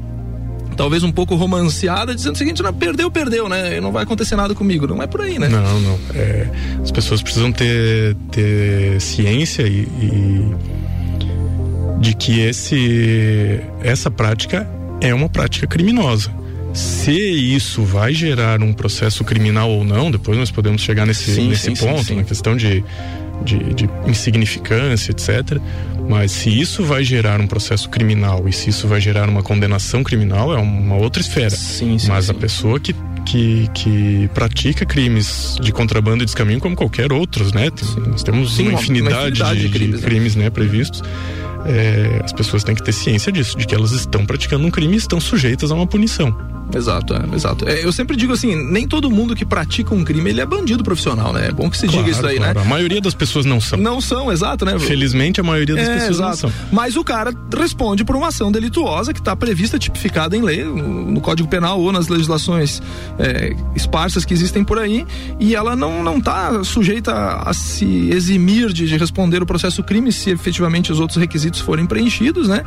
talvez 0.75 1.03
um 1.03 1.13
pouco 1.13 1.35
romanceada, 1.35 2.15
dizendo 2.15 2.35
o 2.35 2.39
seguinte: 2.39 2.63
não, 2.63 2.73
perdeu, 2.73 3.11
perdeu, 3.11 3.49
né? 3.49 3.81
Não 3.81 3.93
vai 3.93 4.03
acontecer 4.05 4.37
nada 4.37 4.55
comigo. 4.55 4.87
Não 4.87 5.03
é 5.03 5.07
por 5.07 5.21
aí, 5.21 5.39
né? 5.39 5.49
Não, 5.49 5.81
não. 5.81 5.99
É, 6.15 6.49
as 6.83 6.91
pessoas 6.91 7.23
precisam 7.23 7.53
ter, 7.53 8.17
ter 8.31 9.01
ciência 9.01 9.63
e, 9.63 9.83
e 9.83 10.55
de 12.01 12.15
que 12.15 12.41
esse, 12.41 13.61
essa 13.83 14.11
prática 14.11 14.69
é 15.01 15.15
uma 15.15 15.29
prática 15.29 15.67
criminosa. 15.67 16.31
Se 16.75 17.13
isso 17.13 17.83
vai 17.85 18.13
gerar 18.13 18.61
um 18.61 18.73
processo 18.73 19.23
criminal 19.23 19.71
ou 19.71 19.85
não, 19.85 20.11
depois 20.11 20.37
nós 20.37 20.51
podemos 20.51 20.83
chegar 20.83 21.07
nesse, 21.07 21.35
sim, 21.35 21.49
nesse 21.49 21.75
sim, 21.75 21.77
ponto, 21.77 22.03
sim, 22.03 22.17
na 22.17 22.25
questão 22.25 22.57
de, 22.57 22.85
de, 23.45 23.75
de, 23.75 23.91
insignificância, 24.07 25.11
etc. 25.13 25.59
Mas 26.09 26.33
se 26.33 26.51
isso 26.51 26.85
vai 26.85 27.05
gerar 27.05 27.41
um 27.41 27.47
processo 27.47 27.89
criminal 27.89 28.49
e 28.49 28.53
se 28.53 28.71
isso 28.71 28.89
vai 28.89 29.01
gerar 29.01 29.29
uma 29.29 29.43
condenação 29.43 30.03
criminal, 30.03 30.53
é 30.53 30.59
uma 30.59 30.97
outra 30.97 31.21
esfera. 31.21 31.51
Sim, 31.51 31.99
sim, 31.99 32.09
Mas 32.09 32.29
a 32.29 32.35
pessoa 32.35 32.79
que 32.81 32.95
que, 33.25 33.69
que 33.73 34.29
pratica 34.35 34.85
crimes 34.85 35.57
de 35.59 35.73
contrabando 35.73 36.23
e 36.23 36.27
descaminho 36.27 36.61
como 36.61 36.77
qualquer 36.77 37.11
outros, 37.11 37.55
né? 37.55 37.71
Nós 38.07 38.23
temos 38.23 38.59
uma, 38.59 38.75
infinidade 38.75 39.43
uma, 39.43 39.51
infinidade, 39.53 39.61
de, 39.61 39.67
de 39.67 39.69
crimes, 39.71 40.01
de 40.01 40.07
crimes 40.07 40.37
né, 40.37 40.51
previstos 40.51 41.03
é, 41.67 42.21
as 42.25 42.33
pessoas 42.33 42.65
têm 42.65 42.75
que 42.75 42.83
ter 42.83 42.93
ciência 42.93 43.31
disso, 43.33 43.57
de 43.57 43.67
que 43.67 43.75
elas 43.75 43.93
estão 43.93 44.25
praticando 44.25 44.67
um 44.67 44.71
crime 44.71 44.95
e 44.95 44.99
estão 44.99 45.21
sujeitas 45.21 45.71
a 45.71 45.75
uma 45.75 45.87
punição. 45.87 46.37
Exato, 46.73 47.15
é, 47.15 47.35
exato. 47.35 47.69
É, 47.69 47.85
eu 47.85 47.93
sempre 47.93 48.17
digo 48.17 48.33
assim, 48.33 48.55
nem 48.71 48.87
todo 48.87 49.11
mundo 49.11 49.35
que 49.35 49.45
pratica 49.45 49.95
um 49.95 50.05
crime 50.05 50.31
ele 50.31 50.41
é 50.41 50.47
bandido 50.47 50.83
profissional, 50.83 51.33
né? 51.33 51.49
É 51.49 51.53
bom 51.53 51.69
que 51.69 51.77
se 51.77 51.87
claro, 51.87 52.05
diga 52.05 52.17
isso 52.17 52.27
aí, 52.27 52.39
né? 52.39 52.47
claro. 52.47 52.61
né? 52.61 52.67
A 52.67 52.69
maioria 52.69 53.01
das 53.01 53.15
pessoas 53.15 53.45
não 53.45 53.61
são. 53.61 53.79
Não 53.79 54.01
são, 54.01 54.33
exato, 54.33 54.65
né? 54.65 54.79
Felizmente 54.79 55.41
a 55.41 55.45
maioria 55.45 55.75
das 55.75 55.89
é, 55.89 55.95
pessoas 55.95 56.17
exato. 56.17 56.31
não 56.31 56.37
são. 56.37 56.53
Mas 56.73 56.97
o 56.97 57.05
cara 57.05 57.33
responde 57.57 58.05
por 58.05 58.17
uma 58.17 58.29
ação 58.29 58.51
delituosa 58.51 59.13
que 59.13 59.21
está 59.21 59.37
prevista, 59.37 59.79
tipificada 59.79 60.37
em 60.37 60.43
lei, 60.43 60.65
no 60.65 61.21
Código 61.21 61.49
Penal 61.49 61.81
ou 61.81 61.93
nas 61.93 62.09
legislações 62.09 62.83
é, 63.19 63.55
esparsas 63.75 64.25
que 64.25 64.33
existem 64.33 64.65
por 64.65 64.79
aí, 64.79 65.07
e 65.39 65.55
ela 65.55 65.77
não 65.77 66.03
não 66.03 66.19
está 66.19 66.65
sujeita 66.65 67.13
a, 67.13 67.51
a, 67.51 67.55
se 67.55 68.11
eximir 68.11 68.73
de, 68.73 68.87
de 68.87 68.97
responder 68.97 69.43
o 69.43 69.47
processo 69.47 69.83
crime 69.83 70.11
se 70.13 70.31
efetivamente 70.31 70.91
os 70.91 70.99
outros 70.99 71.19
requisitos 71.19 71.54
forem 71.61 71.87
preenchidos, 71.87 72.49
né? 72.49 72.65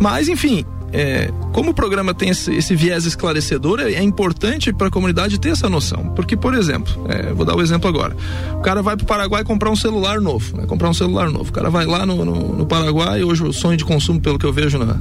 Mas 0.00 0.28
enfim, 0.28 0.64
é, 0.92 1.30
como 1.52 1.70
o 1.70 1.74
programa 1.74 2.14
tem 2.14 2.30
esse, 2.30 2.54
esse 2.54 2.74
viés 2.74 3.04
esclarecedor, 3.04 3.80
é, 3.80 3.92
é 3.94 4.02
importante 4.02 4.72
para 4.72 4.88
a 4.88 4.90
comunidade 4.90 5.38
ter 5.38 5.50
essa 5.50 5.68
noção. 5.68 6.08
Porque, 6.14 6.36
por 6.36 6.54
exemplo, 6.54 7.06
é, 7.08 7.32
vou 7.32 7.44
dar 7.44 7.54
o 7.54 7.58
um 7.58 7.62
exemplo 7.62 7.88
agora. 7.88 8.16
O 8.54 8.60
cara 8.60 8.82
vai 8.82 8.96
para 8.96 9.04
o 9.04 9.06
Paraguai 9.06 9.44
comprar 9.44 9.70
um 9.70 9.76
celular 9.76 10.20
novo, 10.20 10.56
né? 10.56 10.66
comprar 10.66 10.88
um 10.88 10.94
celular 10.94 11.30
novo. 11.30 11.50
O 11.50 11.52
cara 11.52 11.70
vai 11.70 11.86
lá 11.86 12.06
no, 12.06 12.24
no, 12.24 12.56
no 12.56 12.66
Paraguai, 12.66 13.22
hoje 13.22 13.42
o 13.42 13.52
sonho 13.52 13.76
de 13.76 13.84
consumo, 13.84 14.20
pelo 14.20 14.38
que 14.38 14.46
eu 14.46 14.52
vejo 14.52 14.78
na, 14.78 14.98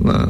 na, 0.00 0.26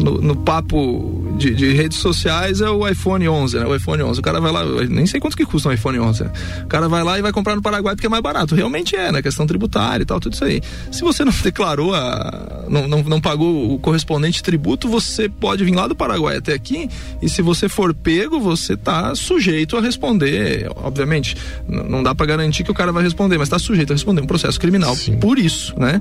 no, 0.00 0.20
no 0.20 0.36
papo 0.36 1.24
de, 1.36 1.54
de, 1.54 1.72
redes 1.72 1.98
sociais 1.98 2.60
é 2.60 2.70
o 2.70 2.86
iPhone 2.88 3.28
11, 3.28 3.58
né? 3.58 3.66
O 3.66 3.74
iPhone 3.74 4.02
11. 4.02 4.20
O 4.20 4.22
cara 4.22 4.40
vai 4.40 4.52
lá, 4.52 4.64
nem 4.88 5.06
sei 5.06 5.20
quanto 5.20 5.36
que 5.36 5.44
custa 5.44 5.68
um 5.68 5.72
iPhone 5.72 5.98
11. 5.98 6.24
Né? 6.24 6.32
O 6.64 6.66
cara 6.66 6.88
vai 6.88 7.02
lá 7.02 7.18
e 7.18 7.22
vai 7.22 7.32
comprar 7.32 7.54
no 7.54 7.62
Paraguai 7.62 7.94
porque 7.94 8.06
é 8.06 8.10
mais 8.10 8.22
barato. 8.22 8.54
Realmente 8.54 8.96
é, 8.96 9.12
né? 9.12 9.20
Questão 9.20 9.46
tributária 9.46 10.02
e 10.02 10.06
tal, 10.06 10.18
tudo 10.18 10.32
isso 10.32 10.44
aí. 10.44 10.62
Se 10.90 11.02
você 11.02 11.24
não 11.24 11.32
declarou 11.42 11.94
a. 11.94 12.64
não, 12.68 12.88
não, 12.88 13.02
não 13.02 13.20
pagou 13.20 13.74
o 13.74 13.78
correspondente 13.96 14.42
tributo, 14.42 14.88
você 14.88 15.28
pode 15.28 15.64
vir 15.64 15.74
lá 15.74 15.88
do 15.88 15.96
Paraguai 15.96 16.36
até 16.36 16.52
aqui 16.52 16.88
e 17.22 17.28
se 17.28 17.40
você 17.40 17.68
for 17.68 17.94
pego, 17.94 18.38
você 18.38 18.76
tá 18.76 19.14
sujeito 19.14 19.76
a 19.76 19.80
responder. 19.80 20.70
Obviamente, 20.76 21.36
não 21.66 22.02
dá 22.02 22.14
para 22.14 22.26
garantir 22.26 22.62
que 22.62 22.70
o 22.70 22.74
cara 22.74 22.92
vai 22.92 23.02
responder, 23.02 23.38
mas 23.38 23.48
tá 23.48 23.58
sujeito 23.58 23.92
a 23.92 23.94
responder 23.94 24.20
um 24.20 24.26
processo 24.26 24.60
criminal 24.60 24.94
Sim. 24.94 25.16
por 25.16 25.38
isso, 25.38 25.74
né? 25.78 26.00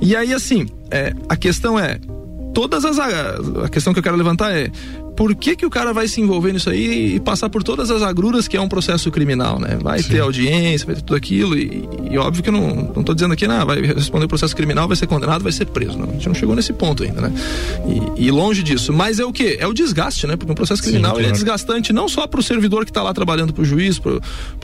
E 0.00 0.14
aí, 0.14 0.32
assim, 0.32 0.66
é, 0.90 1.12
a 1.28 1.36
questão 1.36 1.78
é, 1.78 1.98
todas 2.54 2.84
as. 2.84 2.98
A 2.98 3.68
questão 3.68 3.92
que 3.92 3.98
eu 3.98 4.02
quero 4.02 4.16
levantar 4.16 4.56
é: 4.56 4.70
por 5.16 5.34
que, 5.34 5.54
que 5.56 5.64
o 5.64 5.70
cara 5.70 5.92
vai 5.92 6.08
se 6.08 6.20
envolver 6.20 6.52
nisso 6.52 6.70
aí 6.70 7.16
e 7.16 7.20
passar 7.20 7.48
por 7.48 7.62
todas 7.62 7.90
as 7.90 8.02
agruras 8.02 8.48
que 8.48 8.56
é 8.56 8.60
um 8.60 8.68
processo 8.68 9.10
criminal, 9.10 9.58
né? 9.58 9.78
Vai 9.80 10.02
Sim. 10.02 10.10
ter 10.10 10.20
audiência, 10.20 10.86
vai 10.86 10.96
ter 10.96 11.02
tudo 11.02 11.16
aquilo 11.16 11.56
e, 11.56 11.88
e 12.10 12.18
óbvio 12.18 12.42
que 12.42 12.48
eu 12.48 12.52
não, 12.52 12.92
não 12.94 13.02
tô 13.02 13.14
dizendo 13.14 13.32
aqui, 13.32 13.46
não, 13.46 13.64
vai 13.64 13.80
responder 13.80 14.24
o 14.24 14.28
processo 14.28 14.54
criminal, 14.54 14.88
vai 14.88 14.96
ser 14.96 15.06
condenado, 15.06 15.42
vai 15.42 15.52
ser 15.52 15.66
preso, 15.66 15.96
não. 15.96 16.08
A 16.08 16.12
gente 16.12 16.26
não 16.26 16.34
chegou 16.34 16.54
nesse 16.56 16.72
ponto 16.72 17.02
ainda, 17.02 17.20
né? 17.20 17.32
E, 18.16 18.26
e 18.26 18.30
longe 18.30 18.62
disso. 18.62 18.92
Mas 18.92 19.20
é 19.20 19.24
o 19.24 19.32
que? 19.32 19.56
É 19.60 19.66
o 19.66 19.72
desgaste, 19.72 20.26
né? 20.26 20.36
Porque 20.36 20.50
um 20.50 20.54
processo 20.54 20.82
criminal 20.82 21.12
Sim, 21.12 21.22
claro. 21.22 21.28
é 21.28 21.32
desgastante 21.32 21.92
não 21.92 22.08
só 22.08 22.26
para 22.26 22.40
o 22.40 22.42
servidor 22.42 22.84
que 22.84 22.90
está 22.90 23.02
lá 23.02 23.14
trabalhando 23.14 23.52
para 23.52 23.62
o 23.62 23.64
juiz, 23.64 23.98
para 23.98 24.20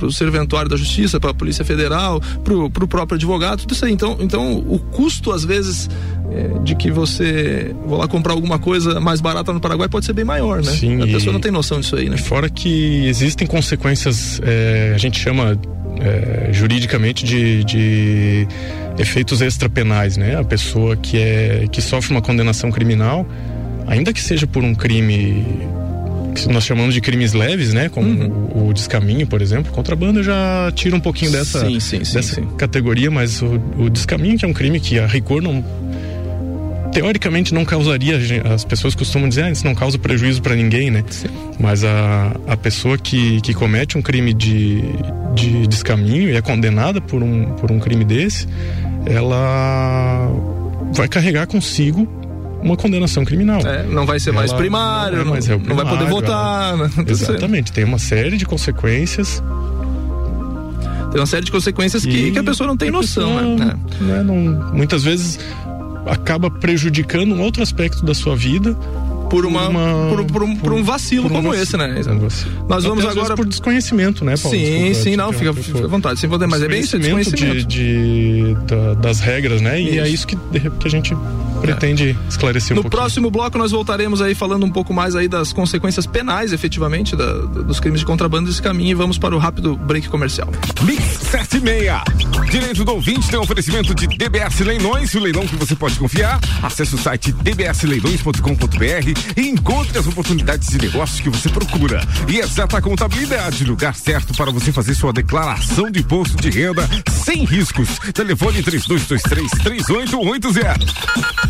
o 0.07 0.12
serventuário 0.12 0.69
da 0.69 0.76
justiça, 0.76 1.21
para 1.21 1.30
a 1.30 1.35
polícia 1.35 1.64
federal, 1.64 2.21
para 2.42 2.54
o 2.54 2.88
próprio 2.88 3.14
advogado, 3.14 3.61
tudo 3.61 3.73
isso 3.73 3.85
aí. 3.85 3.92
Então, 3.92 4.16
então 4.21 4.59
o 4.59 4.78
custo 4.78 5.33
às 5.33 5.45
vezes 5.45 5.88
é, 5.88 6.20
de 6.63 6.75
que 6.75 6.91
você 6.91 7.75
vou 7.85 7.99
lá 7.99 8.07
comprar 8.07 8.33
alguma 8.33 8.59
coisa 8.59 9.01
mais 9.01 9.21
barata 9.21 9.53
no 9.53 9.61
Paraguai 9.61 9.89
pode 9.89 10.07
ser 10.07 10.13
bem 10.13 10.25
maior, 10.25 10.63
né? 10.63 10.71
Sim, 10.71 11.03
a 11.03 11.07
pessoa 11.07 11.33
não 11.33 11.41
tem 11.41 11.51
noção 11.51 11.81
disso 11.81 11.97
aí, 11.97 12.09
né? 12.09 12.17
Fora 12.17 12.49
que 12.49 13.07
existem 13.07 13.47
consequências, 13.47 14.41
é, 14.45 14.93
a 14.95 14.99
gente 14.99 15.19
chama 15.19 15.59
é, 16.01 16.53
juridicamente 16.53 17.25
de, 17.25 17.65
de 17.65 18.49
efeitos 18.99 19.41
extrapenais, 19.41 20.17
né? 20.17 20.39
A 20.39 20.45
pessoa 20.45 20.97
que 20.97 21.19
é 21.19 21.67
que 21.71 21.83
sofre 21.83 22.13
uma 22.13 22.23
condenação 22.23 22.71
criminal, 22.71 23.27
ainda 23.87 24.13
que 24.13 24.21
seja 24.21 24.47
por 24.47 24.63
um 24.63 24.75
crime 24.75 25.45
que 26.35 26.49
nós 26.49 26.65
chamamos 26.65 26.95
de 26.95 27.01
crimes 27.01 27.33
leves, 27.33 27.73
né? 27.73 27.89
Como 27.89 28.09
uhum. 28.09 28.49
o, 28.55 28.69
o, 28.69 28.73
descaminho, 28.73 29.27
por 29.27 29.43
exemplo. 29.43 29.73
Contrabando 29.73 30.23
já 30.23 30.71
tira 30.75 30.95
um 30.95 31.01
pouquinho 31.01 31.33
dessa, 31.33 31.67
sim, 31.67 31.81
sim, 31.81 32.05
sim, 32.05 32.15
dessa 32.15 32.41
categoria, 32.57 33.11
mas 33.11 33.43
o, 33.43 33.61
o 33.79 33.91
descaminho, 33.91 34.39
que 34.39 34.45
é 34.45 34.49
um 34.49 34.53
crime 34.53 34.79
que 34.79 34.99
a 34.99 35.07
rigor 35.07 35.43
não 35.43 35.65
teoricamente 36.93 37.55
não 37.55 37.65
causaria, 37.65 38.19
as 38.53 38.65
pessoas 38.65 38.95
costumam 38.95 39.29
dizer, 39.29 39.45
ah, 39.45 39.51
isso 39.51 39.65
não 39.65 39.75
causa 39.75 39.99
prejuízo 39.99 40.43
para 40.43 40.55
ninguém, 40.55 40.91
né? 40.91 41.05
Sim. 41.09 41.29
Mas 41.59 41.85
a, 41.85 42.33
a 42.47 42.57
pessoa 42.57 42.99
que, 42.99 43.41
que 43.41 43.55
comete 43.55 43.97
um 43.97 44.03
crime 44.03 44.33
de, 44.33 44.83
de 45.35 45.67
descaminho 45.67 46.29
e 46.29 46.37
é 46.37 46.43
condenada 46.43 47.01
por 47.01 47.23
um, 47.23 47.45
por 47.55 47.71
um 47.71 47.79
crime 47.79 48.05
desse, 48.05 48.47
ela 49.07 50.29
vai 50.93 51.09
carregar 51.09 51.47
consigo 51.47 52.09
uma 52.63 52.77
condenação 52.77 53.25
criminal. 53.25 53.61
É, 53.67 53.85
não 53.85 54.05
vai 54.05 54.21
ser 54.21 54.31
ela 54.31 54.41
mais 54.41 54.53
primário, 54.53 55.19
não, 55.19 55.23
é 55.23 55.31
mais 55.31 55.49
não, 55.49 55.59
primário, 55.59 55.85
não 55.85 55.91
vai 55.91 55.99
poder 55.99 56.11
votar. 56.11 56.75
Ela, 56.75 56.89
né? 56.89 57.05
exatamente, 57.07 57.73
tem 57.73 57.85
uma 57.85 57.99
série 57.99 58.37
de 58.37 58.45
consequências 58.45 59.43
tem 61.11 61.21
uma 61.21 61.27
série 61.27 61.45
de 61.45 61.51
consequências 61.51 62.05
que, 62.05 62.31
que 62.31 62.39
a 62.39 62.45
pessoa 62.45 62.69
não 62.69 62.77
tem 62.77 62.89
noção, 62.89 63.35
pessoa, 63.35 63.57
né? 63.57 63.77
né? 64.01 64.23
Não, 64.23 64.35
muitas 64.73 65.03
vezes 65.03 65.41
acaba 66.07 66.50
prejudicando 66.50 67.33
um 67.35 67.40
outro 67.40 67.62
aspecto 67.62 68.04
da 68.04 68.14
sua 68.14 68.37
vida 68.37 68.76
por 69.30 69.47
uma, 69.47 69.69
uma 69.69 70.09
por, 70.09 70.25
por, 70.25 70.42
um, 70.42 70.57
por, 70.57 70.73
um, 70.73 70.83
vacilo 70.83 71.28
por 71.28 71.33
um 71.33 71.42
como 71.42 71.54
esse, 71.54 71.76
né? 71.76 72.02
Um 72.09 72.66
Nós 72.69 72.85
vamos 72.85 73.04
agora 73.04 73.37
por 73.37 73.47
desconhecimento, 73.47 74.25
né, 74.25 74.35
Paulo? 74.37 74.59
Sim, 74.59 74.64
Desculpa, 74.64 74.95
sim, 74.95 75.16
não, 75.16 75.33
fica, 75.33 75.54
fica 75.54 75.85
à 75.85 75.88
vontade, 75.88 76.19
sem 76.19 76.28
poder, 76.28 76.49
mas 76.49 76.62
é 76.62 76.69
bem 76.69 76.80
isso, 76.80 76.99
desconhecimento 76.99 77.64
de, 77.64 77.64
de 77.64 78.57
da, 78.66 78.95
das 78.95 79.21
regras, 79.21 79.61
né? 79.61 79.80
Isso. 79.80 79.95
E 79.95 79.99
é 80.00 80.09
isso 80.09 80.26
que, 80.26 80.37
que 80.37 80.88
a 80.88 80.90
gente 80.90 81.14
pretende 81.61 82.19
esclarecer 82.29 82.76
um 82.76 82.83
No 82.83 82.90
próximo 82.90 83.31
bloco 83.31 83.59
nós 83.59 83.71
voltaremos 83.71 84.21
aí 84.21 84.35
falando 84.35 84.64
um 84.64 84.71
pouco 84.71 84.93
mais 84.93 85.14
aí 85.14 85.29
das 85.29 85.52
consequências 85.52 86.07
penais, 86.07 86.52
efetivamente, 86.52 87.14
da, 87.14 87.33
dos 87.33 87.79
crimes 87.79 88.00
de 88.00 88.07
contrabando 88.07 88.49
desse 88.49 88.62
caminho 88.62 88.90
e 88.90 88.95
vamos 88.95 89.19
para 89.19 89.35
o 89.35 89.38
rápido 89.38 89.76
break 89.76 90.09
comercial. 90.09 90.49
Mix 90.83 91.02
76. 91.31 92.50
Direito 92.50 92.85
do 92.85 92.93
ouvinte 92.93 93.31
tem 93.31 93.38
um 93.38 93.43
oferecimento 93.43 93.95
de 93.95 94.07
DBS 94.07 94.61
Leilões, 94.61 95.14
o 95.14 95.21
leilão 95.21 95.47
que 95.47 95.57
você 95.57 95.76
pode 95.76 95.99
confiar. 95.99 96.40
Acesse 96.62 96.95
o 96.95 96.99
site 96.99 97.33
dbsleilões.com.br 97.33 99.37
e 99.37 99.49
encontre 99.49 99.99
as 99.99 100.07
oportunidades 100.07 100.69
de 100.69 100.79
negócios 100.79 101.21
que 101.21 101.29
você 101.29 101.49
procura. 101.49 102.00
E 102.29 102.38
exata 102.38 102.81
contabilidade, 102.81 103.64
lugar 103.64 103.95
certo 103.95 104.35
para 104.35 104.50
você 104.50 104.73
fazer 104.73 104.95
sua 104.95 105.12
declaração 105.12 105.90
de 105.90 106.00
imposto 106.00 106.37
de 106.37 106.50
renda 106.50 106.88
sem 107.09 107.45
riscos. 107.45 107.99
Telefone 108.12 108.62
3223 108.62 109.50
3880. 109.62 111.50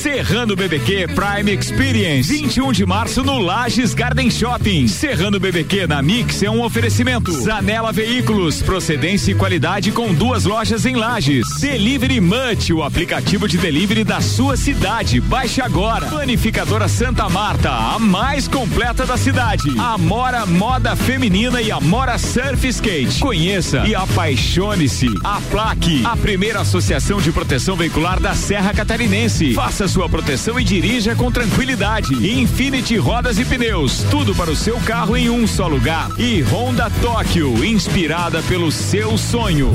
Serrano 0.00 0.56
BBQ 0.56 1.08
Prime 1.08 1.52
Experience, 1.52 2.32
21 2.32 2.72
de 2.72 2.86
março 2.86 3.22
no 3.22 3.38
Lages 3.38 3.92
Garden 3.92 4.30
Shopping. 4.30 4.88
Serrano 4.88 5.38
BBQ 5.38 5.86
na 5.86 6.00
Mix 6.00 6.42
é 6.42 6.50
um 6.50 6.62
oferecimento. 6.62 7.30
Zanela 7.32 7.92
Veículos, 7.92 8.62
procedência 8.62 9.32
e 9.32 9.34
qualidade 9.34 9.92
com 9.92 10.14
duas 10.14 10.46
lojas 10.46 10.86
em 10.86 10.96
Lages. 10.96 11.46
Delivery 11.60 12.18
Much, 12.18 12.70
o 12.72 12.82
aplicativo 12.82 13.46
de 13.46 13.58
delivery 13.58 14.02
da 14.02 14.22
sua 14.22 14.56
cidade. 14.56 15.20
Baixe 15.20 15.60
agora. 15.60 16.06
Planificadora 16.06 16.88
Santa 16.88 17.28
Marta, 17.28 17.70
a 17.70 17.98
mais 17.98 18.48
completa 18.48 19.04
da 19.04 19.18
cidade. 19.18 19.68
Amora 19.78 20.46
Moda 20.46 20.96
Feminina 20.96 21.60
e 21.60 21.70
Amora 21.70 22.16
Surf 22.16 22.66
Skate. 22.66 23.20
Conheça 23.20 23.86
e 23.86 23.94
apaixone-se. 23.94 25.08
A 25.22 25.42
Plaque, 25.50 26.02
a 26.06 26.16
primeira 26.16 26.60
associação 26.60 27.20
de 27.20 27.30
proteção 27.30 27.76
veicular 27.76 28.18
da 28.18 28.34
Serra 28.34 28.72
Catarinense. 28.72 29.52
Faça 29.52 29.89
sua 29.90 30.08
proteção 30.08 30.58
e 30.58 30.62
dirija 30.62 31.16
com 31.16 31.32
tranquilidade. 31.32 32.14
Infinity 32.14 32.96
Rodas 32.96 33.40
e 33.40 33.44
Pneus, 33.44 34.04
tudo 34.08 34.32
para 34.36 34.48
o 34.48 34.54
seu 34.54 34.78
carro 34.80 35.16
em 35.16 35.28
um 35.28 35.48
só 35.48 35.66
lugar. 35.66 36.08
E 36.16 36.42
Honda 36.42 36.88
Tóquio, 37.02 37.64
inspirada 37.64 38.40
pelo 38.44 38.70
seu 38.70 39.18
sonho. 39.18 39.74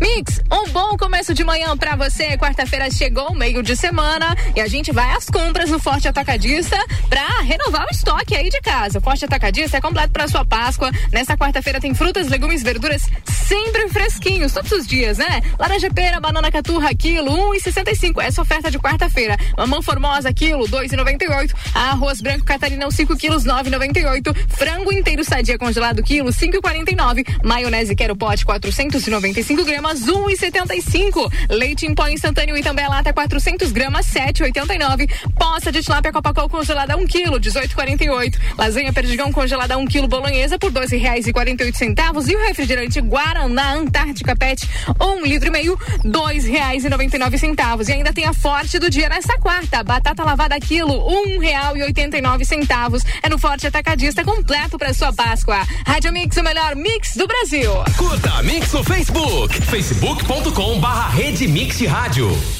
Me 0.00 0.09
Mix, 0.16 0.40
um 0.50 0.68
bom 0.70 0.96
começo 0.96 1.32
de 1.32 1.44
manhã 1.44 1.76
para 1.76 1.94
você. 1.94 2.36
Quarta-feira 2.36 2.90
chegou, 2.90 3.32
meio 3.34 3.62
de 3.62 3.76
semana, 3.76 4.34
e 4.56 4.60
a 4.60 4.66
gente 4.66 4.90
vai 4.92 5.12
às 5.12 5.26
compras 5.26 5.70
no 5.70 5.78
Forte 5.78 6.08
Atacadista 6.08 6.76
para 7.08 7.42
renovar 7.42 7.86
o 7.86 7.90
estoque 7.90 8.34
aí 8.34 8.48
de 8.48 8.60
casa. 8.60 8.98
O 8.98 9.00
Forte 9.00 9.24
Atacadista 9.24 9.76
é 9.76 9.80
completo 9.80 10.12
para 10.12 10.26
sua 10.26 10.44
Páscoa. 10.44 10.90
Nesta 11.12 11.36
quarta-feira 11.36 11.80
tem 11.80 11.94
frutas, 11.94 12.28
legumes, 12.28 12.62
verduras 12.62 13.02
sempre 13.24 13.88
fresquinhos, 13.88 14.52
todos 14.52 14.72
os 14.72 14.86
dias, 14.86 15.18
né? 15.18 15.42
Laranja 15.58 15.90
pera, 15.90 16.20
banana 16.20 16.50
caturra, 16.50 16.94
quilo, 16.94 17.32
um 17.32 17.54
e 17.54 17.60
sessenta 17.60 17.90
e 17.90 17.96
cinco. 17.96 18.20
Essa 18.20 18.42
oferta 18.42 18.70
de 18.70 18.78
quarta-feira. 18.78 19.36
Mamão 19.56 19.82
formosa, 19.82 20.32
quilo, 20.32 20.66
dois 20.66 20.92
e 20.92 20.96
noventa 20.96 21.24
e 21.24 21.28
oito. 21.28 21.54
Arroz 21.74 22.20
branco 22.20 22.44
Catarina, 22.44 22.90
5 22.90 23.16
quilos, 23.16 23.44
nove 23.44 23.68
e 23.68 23.72
noventa 23.72 24.00
e 24.00 24.06
oito. 24.06 24.34
Frango 24.48 24.92
inteiro 24.92 25.22
sadia 25.24 25.58
congelado, 25.58 26.02
quilo, 26.02 26.32
cinco 26.32 26.56
e 26.56 26.60
quarenta 26.60 26.90
e 26.90 26.96
nove. 26.96 27.24
Maionese 27.44 27.94
quero 27.94 28.16
pote, 28.16 28.44
495 28.44 29.64
gramas 29.64 29.99
gramas, 30.00 30.08
um 30.08 30.30
e 30.30 30.36
setenta 30.36 30.74
e 30.74 30.82
cinco. 30.82 31.30
Leite 31.48 31.86
em 31.86 31.94
pó 31.94 32.08
instantâneo 32.08 32.56
e 32.56 32.62
também 32.62 32.88
lata 32.88 33.12
400 33.12 33.72
gramas, 33.72 34.06
sete 34.06 34.42
oitenta 34.42 34.74
e 34.74 34.78
nove. 34.78 35.08
Poça 35.38 35.70
de 35.70 35.82
tilápia 35.82 36.12
Copacol 36.12 36.48
congelada 36.48 36.96
um 36.96 37.06
quilo, 37.06 37.38
dezoito 37.38 37.74
quarenta 37.74 38.04
e 38.04 38.10
oito. 38.10 38.38
Lasanha 38.56 38.92
perdigão 38.92 39.32
congelada 39.32 39.76
um 39.78 39.86
quilo 39.86 40.08
bolonhesa 40.08 40.58
por 40.58 40.70
doze 40.70 40.96
reais 40.96 41.26
e 41.26 41.32
quarenta 41.32 41.62
e 41.62 41.66
oito 41.66 41.78
centavos 41.78 42.28
e 42.28 42.34
o 42.34 42.46
refrigerante 42.46 43.00
Guaraná 43.00 43.74
Antártica 43.74 44.34
Pet 44.36 44.68
um 45.00 45.24
litro 45.24 45.48
e 45.48 45.50
meio, 45.50 45.78
dois 46.04 46.44
reais 46.44 46.84
e 46.84 46.88
noventa 46.88 47.16
e 47.16 47.18
nove 47.18 47.38
centavos. 47.38 47.88
E 47.88 47.92
ainda 47.92 48.12
tem 48.12 48.24
a 48.24 48.32
forte 48.32 48.78
do 48.78 48.90
dia 48.90 49.08
nessa 49.08 49.36
quarta, 49.38 49.82
batata 49.82 50.24
lavada 50.24 50.58
quilo, 50.60 50.92
um 51.08 51.38
real 51.38 51.76
e 51.76 51.82
oitenta 51.82 52.18
e 52.18 52.20
nove 52.20 52.44
centavos. 52.44 53.02
É 53.22 53.28
no 53.28 53.38
Forte 53.38 53.66
Atacadista 53.66 54.24
completo 54.24 54.78
para 54.78 54.92
sua 54.94 55.12
Páscoa. 55.12 55.60
Rádio 55.86 56.12
Mix, 56.12 56.36
o 56.36 56.42
melhor 56.42 56.74
mix 56.76 57.16
do 57.16 57.26
Brasil. 57.26 57.72
Curta 57.96 58.42
Mix 58.42 58.72
no 58.72 58.84
Facebook 58.84 59.60
facebook.com 59.90 60.78
barra 60.78 61.08
Rede 61.08 61.48
Mix 61.48 61.80
Rádio. 61.84 62.59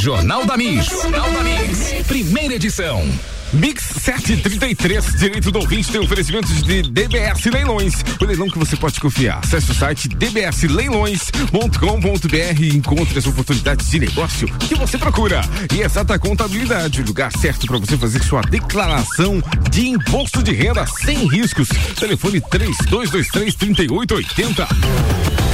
Jornal 0.00 0.44
da 0.44 0.56
Mix. 0.56 0.86
Jornal 0.86 1.32
da 1.32 1.42
Mix. 1.42 2.06
Primeira 2.06 2.54
edição. 2.54 3.04
Mix 3.52 3.82
733, 4.00 5.18
direito 5.18 5.50
do 5.50 5.58
ouvinte 5.58 5.92
tem 5.92 6.00
oferecimentos 6.00 6.62
de 6.62 6.82
DBS 6.82 7.44
Leilões. 7.46 7.94
O 8.18 8.24
leilão 8.24 8.48
que 8.48 8.58
você 8.58 8.76
pode 8.76 8.98
confiar. 8.98 9.40
Acesse 9.44 9.70
o 9.70 9.74
site 9.74 10.08
dbsleilões.com.br 10.08 12.62
e 12.62 12.74
encontre 12.74 13.18
as 13.18 13.26
oportunidades 13.26 13.90
de 13.90 14.00
negócio 14.00 14.48
que 14.58 14.74
você 14.74 14.96
procura. 14.96 15.42
E 15.72 15.82
exata 15.82 16.18
contabilidade, 16.18 17.02
o 17.02 17.06
lugar 17.06 17.30
certo 17.32 17.66
para 17.66 17.76
você 17.78 17.98
fazer 17.98 18.22
sua 18.22 18.40
declaração 18.40 19.42
de 19.70 19.88
imposto 19.88 20.42
de 20.42 20.52
renda 20.52 20.86
sem 20.86 21.28
riscos. 21.28 21.68
Telefone 21.98 22.40
3223 22.40 23.54
3880. 23.54 25.51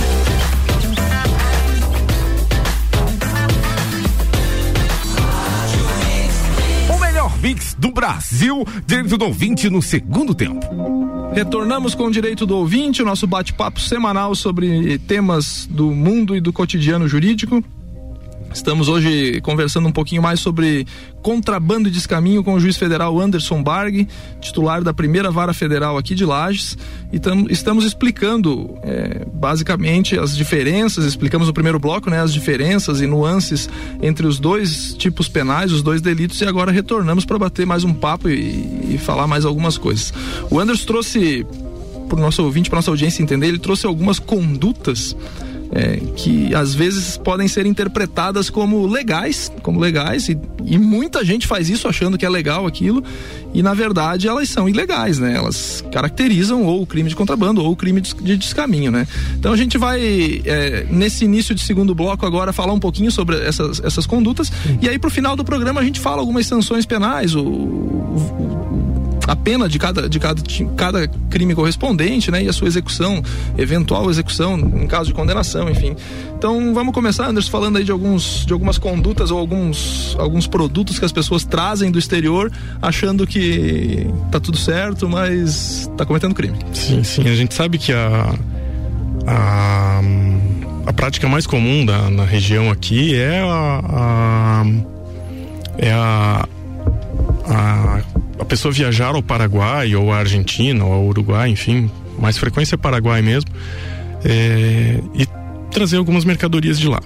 Brasil, 7.98 8.64
direito 8.86 9.18
do 9.18 9.24
ouvinte 9.24 9.68
no 9.68 9.82
segundo 9.82 10.32
tempo. 10.32 10.64
Retornamos 11.34 11.96
com 11.96 12.04
o 12.04 12.10
direito 12.12 12.46
do 12.46 12.56
ouvinte, 12.56 13.02
o 13.02 13.04
nosso 13.04 13.26
bate-papo 13.26 13.80
semanal 13.80 14.36
sobre 14.36 15.00
temas 15.00 15.66
do 15.68 15.90
mundo 15.90 16.36
e 16.36 16.40
do 16.40 16.52
cotidiano 16.52 17.08
jurídico. 17.08 17.60
Estamos 18.52 18.88
hoje 18.88 19.40
conversando 19.42 19.88
um 19.88 19.92
pouquinho 19.92 20.22
mais 20.22 20.40
sobre 20.40 20.86
contrabando 21.22 21.88
e 21.88 21.90
descaminho 21.90 22.42
com 22.42 22.54
o 22.54 22.60
juiz 22.60 22.76
federal 22.76 23.18
Anderson 23.20 23.62
Barg, 23.62 24.08
titular 24.40 24.82
da 24.82 24.94
primeira 24.94 25.30
vara 25.30 25.52
federal 25.52 25.98
aqui 25.98 26.14
de 26.14 26.24
Lages, 26.24 26.76
e 27.12 27.18
tam, 27.18 27.46
estamos 27.50 27.84
explicando 27.84 28.78
é, 28.82 29.26
basicamente 29.32 30.18
as 30.18 30.34
diferenças, 30.36 31.04
explicamos 31.04 31.46
no 31.46 31.52
primeiro 31.52 31.78
bloco, 31.78 32.08
né, 32.08 32.20
as 32.20 32.32
diferenças 32.32 33.00
e 33.00 33.06
nuances 33.06 33.68
entre 34.00 34.26
os 34.26 34.38
dois 34.38 34.94
tipos 34.94 35.28
penais, 35.28 35.70
os 35.70 35.82
dois 35.82 36.00
delitos, 36.00 36.40
e 36.40 36.46
agora 36.46 36.72
retornamos 36.72 37.24
para 37.24 37.38
bater 37.38 37.66
mais 37.66 37.84
um 37.84 37.92
papo 37.92 38.28
e, 38.28 38.94
e 38.94 38.98
falar 38.98 39.26
mais 39.26 39.44
algumas 39.44 39.76
coisas. 39.76 40.12
O 40.50 40.58
Anderson 40.58 40.86
trouxe, 40.86 41.46
para 42.08 42.18
o 42.18 42.20
nosso 42.20 42.42
ouvinte, 42.42 42.70
para 42.70 42.78
nossa 42.78 42.90
audiência 42.90 43.22
entender, 43.22 43.48
ele 43.48 43.58
trouxe 43.58 43.86
algumas 43.86 44.18
condutas 44.18 45.14
é, 45.72 45.96
que 46.16 46.54
às 46.54 46.74
vezes 46.74 47.16
podem 47.16 47.46
ser 47.46 47.66
interpretadas 47.66 48.48
como 48.48 48.86
legais, 48.86 49.52
como 49.62 49.78
legais 49.78 50.28
e, 50.28 50.38
e, 50.64 50.78
muita 50.78 51.24
gente 51.24 51.46
faz 51.46 51.68
isso 51.68 51.86
achando 51.86 52.16
que 52.16 52.24
é 52.24 52.28
legal 52.28 52.66
aquilo 52.66 53.02
e 53.52 53.62
na 53.62 53.74
verdade 53.74 54.28
elas 54.28 54.48
são 54.48 54.68
ilegais, 54.68 55.18
né? 55.18 55.34
Elas 55.36 55.84
caracterizam 55.92 56.64
ou 56.64 56.82
o 56.82 56.86
crime 56.86 57.08
de 57.08 57.16
contrabando 57.16 57.62
ou 57.62 57.72
o 57.72 57.76
crime 57.76 58.00
de 58.00 58.36
descaminho, 58.36 58.90
né? 58.90 59.06
Então 59.38 59.52
a 59.52 59.56
gente 59.56 59.76
vai 59.76 60.42
é, 60.44 60.86
nesse 60.90 61.24
início 61.24 61.54
de 61.54 61.60
segundo 61.60 61.94
bloco 61.94 62.24
agora 62.24 62.52
falar 62.52 62.72
um 62.72 62.80
pouquinho 62.80 63.10
sobre 63.10 63.36
essas, 63.38 63.80
essas 63.84 64.06
condutas 64.06 64.48
Sim. 64.48 64.78
e 64.80 64.88
aí 64.88 64.98
pro 64.98 65.10
final 65.10 65.36
do 65.36 65.44
programa 65.44 65.80
a 65.80 65.84
gente 65.84 66.00
fala 66.00 66.20
algumas 66.20 66.46
sanções 66.46 66.86
penais, 66.86 67.34
o, 67.34 67.42
o, 67.42 68.87
a 69.28 69.36
pena 69.36 69.68
de 69.68 69.78
cada, 69.78 70.08
de 70.08 70.18
cada, 70.18 70.42
de 70.42 70.64
cada 70.74 71.06
crime 71.06 71.54
correspondente, 71.54 72.30
né? 72.30 72.42
E 72.42 72.48
a 72.48 72.52
sua 72.52 72.66
execução, 72.66 73.22
eventual 73.58 74.08
execução 74.10 74.58
em 74.58 74.86
caso 74.86 75.08
de 75.08 75.14
condenação, 75.14 75.68
enfim. 75.68 75.94
Então 76.36 76.72
vamos 76.72 76.94
começar, 76.94 77.28
Anderson, 77.28 77.50
falando 77.50 77.76
aí 77.76 77.84
de 77.84 77.92
alguns, 77.92 78.46
de 78.46 78.54
algumas 78.54 78.78
condutas 78.78 79.30
ou 79.30 79.38
alguns, 79.38 80.16
alguns 80.18 80.46
produtos 80.46 80.98
que 80.98 81.04
as 81.04 81.12
pessoas 81.12 81.44
trazem 81.44 81.90
do 81.90 81.98
exterior, 81.98 82.50
achando 82.80 83.26
que 83.26 84.06
tá 84.32 84.40
tudo 84.40 84.56
certo, 84.56 85.06
mas 85.06 85.90
tá 85.94 86.06
cometendo 86.06 86.34
crime. 86.34 86.58
Sim, 86.72 87.04
sim. 87.04 87.28
A 87.28 87.34
gente 87.34 87.52
sabe 87.52 87.76
que 87.76 87.92
a, 87.92 88.34
a, 89.26 90.00
a 90.86 90.92
prática 90.94 91.28
mais 91.28 91.46
comum 91.46 91.84
da, 91.84 92.08
na 92.08 92.24
região 92.24 92.70
aqui 92.70 93.14
é 93.14 93.40
a, 93.40 93.82
a 93.84 94.64
é 95.78 95.92
a, 95.92 96.48
a 97.46 98.00
a 98.38 98.44
pessoa 98.44 98.72
viajar 98.72 99.14
ao 99.14 99.22
Paraguai 99.22 99.94
ou 99.94 100.12
à 100.12 100.18
Argentina 100.18 100.84
ou 100.84 100.92
ao 100.92 101.04
Uruguai, 101.06 101.50
enfim, 101.50 101.90
mais 102.18 102.38
frequência 102.38 102.74
é 102.74 102.78
Paraguai 102.78 103.22
mesmo, 103.22 103.50
é, 104.24 105.00
e 105.14 105.26
trazer 105.70 105.96
algumas 105.96 106.24
mercadorias 106.24 106.78
de 106.78 106.88
lá. 106.88 107.00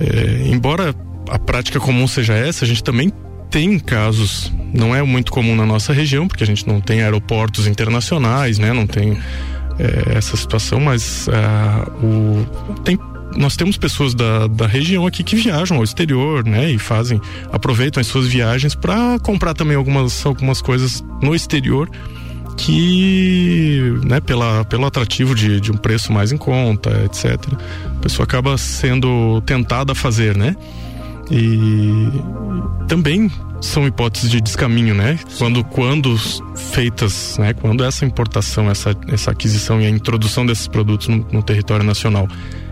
É, 0.00 0.48
embora 0.48 0.94
a 1.28 1.38
prática 1.38 1.80
comum 1.80 2.06
seja 2.06 2.34
essa, 2.34 2.64
a 2.64 2.68
gente 2.68 2.82
também 2.82 3.12
tem 3.50 3.78
casos, 3.78 4.52
não 4.74 4.94
é 4.94 5.02
muito 5.02 5.32
comum 5.32 5.56
na 5.56 5.64
nossa 5.64 5.92
região, 5.92 6.28
porque 6.28 6.44
a 6.44 6.46
gente 6.46 6.66
não 6.66 6.80
tem 6.80 7.02
aeroportos 7.02 7.66
internacionais, 7.66 8.58
né? 8.58 8.72
Não 8.72 8.86
tem 8.86 9.18
é, 9.78 10.16
essa 10.16 10.36
situação, 10.36 10.80
mas 10.80 11.28
uh, 11.28 12.04
o, 12.04 12.74
tem 12.82 12.98
nós 13.36 13.56
temos 13.56 13.76
pessoas 13.76 14.14
da, 14.14 14.46
da 14.46 14.66
região 14.66 15.06
aqui 15.06 15.22
que 15.22 15.36
viajam 15.36 15.76
ao 15.76 15.84
exterior, 15.84 16.44
né? 16.44 16.70
E 16.70 16.78
fazem, 16.78 17.20
aproveitam 17.52 18.00
as 18.00 18.06
suas 18.06 18.26
viagens 18.26 18.74
para 18.74 19.18
comprar 19.20 19.54
também 19.54 19.76
algumas, 19.76 20.24
algumas 20.24 20.60
coisas 20.60 21.04
no 21.22 21.34
exterior 21.34 21.88
que, 22.56 23.94
né, 24.04 24.20
pela, 24.20 24.64
pelo 24.64 24.84
atrativo 24.84 25.32
de, 25.32 25.60
de 25.60 25.70
um 25.70 25.76
preço 25.76 26.12
mais 26.12 26.32
em 26.32 26.36
conta, 26.36 26.90
etc., 27.04 27.38
a 27.84 28.00
pessoa 28.00 28.24
acaba 28.24 28.58
sendo 28.58 29.40
tentada 29.42 29.92
a 29.92 29.94
fazer, 29.94 30.36
né? 30.36 30.56
E 31.30 32.08
também 32.88 33.30
são 33.60 33.86
hipóteses 33.86 34.30
de 34.30 34.40
descaminho, 34.40 34.94
né? 34.94 35.18
Quando, 35.36 35.62
quando 35.62 36.16
feitas, 36.56 37.36
né? 37.38 37.52
Quando 37.52 37.84
essa 37.84 38.04
importação, 38.04 38.70
essa, 38.70 38.96
essa 39.08 39.30
aquisição 39.30 39.80
e 39.80 39.86
a 39.86 39.90
introdução 39.90 40.44
desses 40.46 40.66
produtos 40.66 41.08
no, 41.08 41.26
no 41.30 41.42
território 41.42 41.84
nacional, 41.84 42.26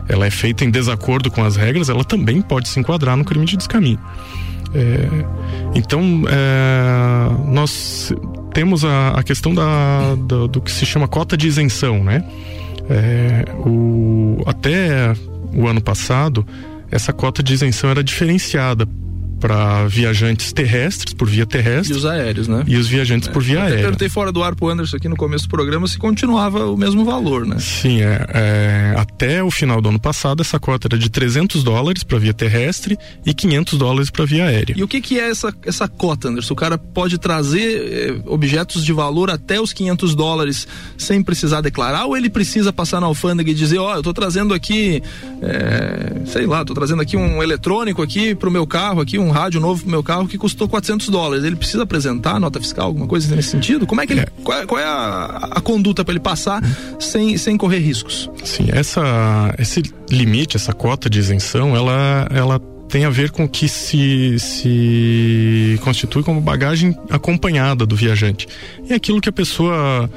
ela 0.08 0.26
é 0.26 0.30
feita 0.30 0.64
em 0.64 0.70
desacordo 0.70 1.30
com 1.30 1.42
as 1.42 1.56
regras, 1.56 1.88
ela 1.88 2.04
também 2.04 2.40
pode 2.40 2.68
se 2.68 2.78
enquadrar 2.78 3.16
no 3.16 3.24
crime 3.24 3.44
de 3.46 3.56
descaminho. 3.56 4.00
É, 4.74 5.08
então, 5.74 6.24
é, 6.28 7.50
nós 7.50 8.12
temos 8.52 8.84
a, 8.84 9.10
a 9.10 9.22
questão 9.22 9.54
da, 9.54 10.14
da, 10.26 10.46
do 10.46 10.60
que 10.60 10.70
se 10.70 10.84
chama 10.84 11.08
cota 11.08 11.36
de 11.36 11.46
isenção, 11.46 12.02
né? 12.02 12.24
É, 12.88 13.44
o, 13.64 14.42
até 14.46 15.12
o 15.54 15.66
ano 15.66 15.80
passado, 15.80 16.46
essa 16.90 17.12
cota 17.12 17.42
de 17.42 17.52
isenção 17.52 17.90
era 17.90 18.02
diferenciada 18.02 18.86
para 19.40 19.86
viajantes 19.86 20.52
terrestres, 20.52 21.14
por 21.14 21.28
via 21.28 21.46
terrestre. 21.46 21.94
E 21.94 21.96
os 21.96 22.06
aéreos, 22.06 22.48
né? 22.48 22.64
E 22.66 22.76
os 22.76 22.86
viajantes 22.86 23.28
é. 23.28 23.32
por 23.32 23.42
via 23.42 23.62
aérea. 23.62 23.76
Eu 23.76 23.82
perguntei 23.82 24.08
fora 24.08 24.32
do 24.32 24.42
ar 24.42 24.54
pro 24.54 24.68
Anderson 24.68 24.96
aqui 24.96 25.08
no 25.08 25.16
começo 25.16 25.44
do 25.44 25.50
programa 25.50 25.86
se 25.86 25.98
continuava 25.98 26.66
o 26.66 26.76
mesmo 26.76 27.04
valor, 27.04 27.46
né? 27.46 27.56
Sim, 27.58 28.02
é, 28.02 28.26
é 28.28 28.94
até 28.96 29.42
o 29.42 29.50
final 29.50 29.80
do 29.80 29.88
ano 29.88 30.00
passado 30.00 30.40
essa 30.40 30.58
cota 30.58 30.88
era 30.88 30.98
de 30.98 31.10
300 31.10 31.62
dólares 31.62 32.02
para 32.02 32.18
via 32.18 32.32
terrestre 32.32 32.98
e 33.24 33.34
500 33.34 33.78
dólares 33.78 34.10
para 34.10 34.24
via 34.24 34.46
aérea. 34.46 34.74
E 34.76 34.82
o 34.82 34.88
que 34.88 35.00
que 35.00 35.18
é 35.18 35.30
essa, 35.30 35.54
essa 35.64 35.88
cota, 35.88 36.28
Anderson? 36.28 36.54
O 36.54 36.56
cara 36.56 36.78
pode 36.78 37.18
trazer 37.18 38.16
eh, 38.16 38.22
objetos 38.26 38.84
de 38.84 38.92
valor 38.92 39.30
até 39.30 39.60
os 39.60 39.72
500 39.72 40.14
dólares 40.14 40.66
sem 40.96 41.22
precisar 41.22 41.60
declarar 41.60 42.06
ou 42.06 42.16
ele 42.16 42.30
precisa 42.30 42.72
passar 42.72 43.00
na 43.00 43.06
alfândega 43.06 43.50
e 43.50 43.54
dizer, 43.54 43.78
ó, 43.78 43.92
oh, 43.92 43.96
eu 43.96 44.02
tô 44.02 44.12
trazendo 44.12 44.54
aqui, 44.54 45.02
eh, 45.42 46.22
sei 46.26 46.46
lá, 46.46 46.64
tô 46.64 46.74
trazendo 46.74 47.02
aqui 47.02 47.16
um 47.16 47.42
eletrônico 47.42 48.02
aqui 48.02 48.34
pro 48.34 48.50
meu 48.50 48.66
carro 48.66 49.00
aqui, 49.00 49.18
um 49.18 49.25
um 49.26 49.30
rádio 49.30 49.60
novo 49.60 49.82
pro 49.82 49.90
meu 49.90 50.02
carro 50.02 50.26
que 50.26 50.38
custou 50.38 50.68
400 50.68 51.08
dólares. 51.08 51.44
Ele 51.44 51.56
precisa 51.56 51.82
apresentar 51.82 52.38
nota 52.40 52.60
fiscal, 52.60 52.86
alguma 52.86 53.06
coisa 53.06 53.34
nesse 53.34 53.50
sentido? 53.50 53.86
Como 53.86 54.00
é 54.00 54.06
que 54.06 54.12
ele, 54.12 54.20
é. 54.20 54.26
Qual, 54.42 54.58
é, 54.58 54.66
qual, 54.66 54.80
é 54.80 54.84
a, 54.84 55.48
a 55.52 55.60
conduta 55.60 56.04
para 56.04 56.12
ele 56.12 56.20
passar 56.20 56.62
sem, 56.98 57.36
sem 57.36 57.56
correr 57.56 57.78
riscos? 57.78 58.30
Sim, 58.44 58.68
essa, 58.68 59.54
esse 59.58 59.82
limite, 60.10 60.56
essa 60.56 60.72
cota 60.72 61.10
de 61.10 61.18
isenção, 61.18 61.74
ela, 61.76 62.26
ela 62.30 62.60
tem 62.88 63.04
a 63.04 63.10
ver 63.10 63.30
com 63.30 63.44
o 63.44 63.48
que 63.48 63.68
se, 63.68 64.38
se 64.38 65.78
constitui 65.82 66.22
como 66.22 66.40
bagagem 66.40 66.96
acompanhada 67.10 67.84
do 67.84 67.96
viajante. 67.96 68.46
E 68.88 68.92
é 68.92 68.96
aquilo 68.96 69.20
que 69.20 69.28
a 69.28 69.32
pessoa 69.32 70.08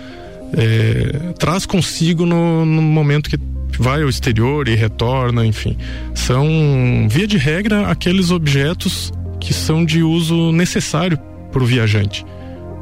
é, 0.53 1.33
traz 1.37 1.65
consigo 1.65 2.25
no, 2.25 2.65
no 2.65 2.81
momento 2.81 3.29
que 3.29 3.37
vai 3.79 4.03
ao 4.03 4.09
exterior 4.09 4.67
e 4.67 4.75
retorna, 4.75 5.45
enfim. 5.45 5.77
São, 6.13 7.07
via 7.09 7.25
de 7.25 7.37
regra, 7.37 7.87
aqueles 7.87 8.29
objetos 8.29 9.11
que 9.39 9.53
são 9.53 9.85
de 9.85 10.03
uso 10.03 10.51
necessário 10.51 11.17
para 11.49 11.63
o 11.63 11.65
viajante. 11.65 12.25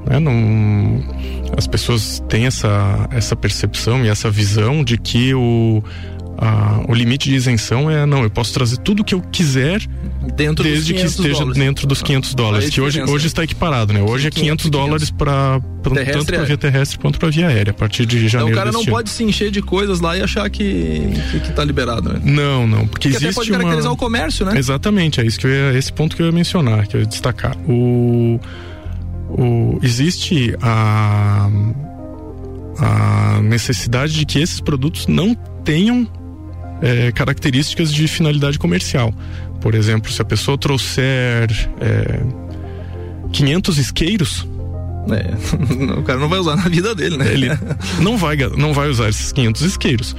Né? 0.08 0.20
Não, 0.20 1.04
as 1.56 1.68
pessoas 1.68 2.22
têm 2.28 2.48
essa, 2.48 3.08
essa 3.12 3.36
percepção 3.36 4.04
e 4.04 4.10
essa 4.10 4.30
visão 4.32 4.84
de 4.84 4.98
que 4.98 5.34
o, 5.36 5.84
a, 6.38 6.84
o 6.88 6.94
limite 6.94 7.30
de 7.30 7.36
isenção 7.36 7.90
é 7.90 8.06
não, 8.06 8.22
eu 8.22 8.30
posso 8.30 8.54
trazer 8.54 8.78
tudo 8.78 9.04
que 9.04 9.16
eu 9.16 9.22
quiser 9.22 9.82
dentro 10.36 10.64
desde 10.64 10.94
que 10.94 11.02
esteja 11.02 11.40
dólares. 11.40 11.58
dentro 11.58 11.88
dos 11.88 12.02
500 12.02 12.36
dólares, 12.36 12.70
que 12.70 12.80
hoje, 12.80 13.02
hoje 13.02 13.28
está 13.28 13.44
equiparado, 13.44 13.92
né? 13.92 14.02
Hoje 14.02 14.28
é 14.28 14.32
500 14.32 14.70
dólares 14.70 15.10
para 15.10 15.60
tanto 15.82 16.26
para 16.26 16.44
via 16.44 16.58
terrestre 16.58 17.00
quanto 17.00 17.18
para 17.18 17.30
via 17.30 17.48
aérea, 17.48 17.72
a 17.72 17.74
partir 17.74 18.06
de 18.06 18.28
janeiro. 18.28 18.52
Então 18.52 18.62
o 18.62 18.66
cara 18.66 18.72
não 18.72 18.86
pode 18.86 19.10
se 19.10 19.24
encher 19.24 19.50
de 19.50 19.62
coisas 19.62 20.00
lá 20.00 20.16
e 20.16 20.22
achar 20.22 20.48
que 20.50 21.10
que, 21.32 21.40
que 21.40 21.52
tá 21.54 21.64
liberado, 21.64 22.14
né? 22.14 22.22
Não, 22.24 22.68
não, 22.68 22.88
porque, 22.88 22.90
porque 22.90 23.08
existe 23.08 23.26
até 23.26 23.36
pode 23.36 23.52
caracterizar 23.52 23.92
uma... 23.92 23.96
o 23.96 23.98
comércio, 23.98 24.46
né? 24.46 24.58
Exatamente, 24.58 25.20
é 25.20 25.26
isso 25.26 25.40
que 25.40 25.48
ia, 25.48 25.74
esse 25.74 25.92
ponto 25.92 26.16
que 26.16 26.22
eu 26.22 26.28
ia 26.28 26.32
mencionar, 26.32 26.86
que 26.88 26.96
eu 26.96 27.02
ia 27.02 27.08
destacar. 27.08 27.58
O, 27.68 28.40
o 29.30 29.80
existe 29.82 30.56
a 30.62 31.50
a 32.80 33.42
necessidade 33.42 34.14
de 34.14 34.26
que 34.26 34.40
esses 34.40 34.62
produtos 34.62 35.08
não 35.08 35.34
tenham 35.64 36.08
é, 36.82 37.12
características 37.12 37.94
de 37.94 38.08
finalidade 38.08 38.58
comercial. 38.60 39.14
Por 39.62 39.76
exemplo, 39.76 40.12
se 40.12 40.22
a 40.22 40.26
pessoa 40.26 40.58
trouxer 40.58 41.50
é, 41.82 42.22
500 43.32 43.78
isqueiros, 43.78 44.48
é, 45.10 45.94
o 45.98 46.04
cara 46.04 46.20
não 46.20 46.30
vai 46.30 46.40
usar 46.40 46.56
na 46.56 46.68
vida 46.70 46.94
dele, 46.94 47.18
né? 47.18 47.32
Ele 47.32 47.50
não 48.02 48.18
vai, 48.18 48.38
não 48.58 48.74
vai 48.74 48.90
usar 48.90 49.10
esses 49.10 49.32
500 49.32 49.62
isqueiros. 49.62 50.16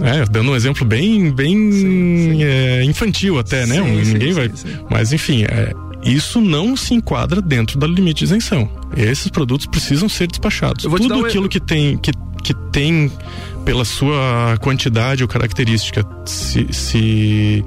É, 0.00 0.24
dando 0.28 0.50
um 0.50 0.56
exemplo 0.56 0.84
bem, 0.84 1.30
bem 1.30 1.70
sim, 1.70 2.32
sim. 2.32 2.44
É, 2.44 2.82
infantil 2.82 3.38
até, 3.38 3.64
né? 3.64 3.76
Sim, 3.76 4.12
Ninguém 4.12 4.32
vai. 4.32 4.50
Mas 4.90 5.12
enfim, 5.12 5.44
é, 5.44 5.72
isso 6.04 6.40
não 6.40 6.76
se 6.76 6.94
enquadra 6.94 7.40
dentro 7.40 7.78
da 7.78 7.86
limite 7.86 8.18
de 8.18 8.24
isenção. 8.24 8.68
Esses 8.96 9.28
produtos 9.28 9.66
precisam 9.66 10.08
ser 10.08 10.26
despachados. 10.26 10.84
Tudo 10.84 11.18
um 11.18 11.24
aquilo 11.24 11.48
que 11.48 11.60
tem 11.60 11.96
que, 11.96 12.10
que 12.44 12.54
tem 12.70 13.10
pela 13.64 13.84
sua 13.84 14.56
quantidade 14.60 15.22
ou 15.24 15.28
característica 15.28 16.06
se, 16.26 16.72
se, 16.72 17.64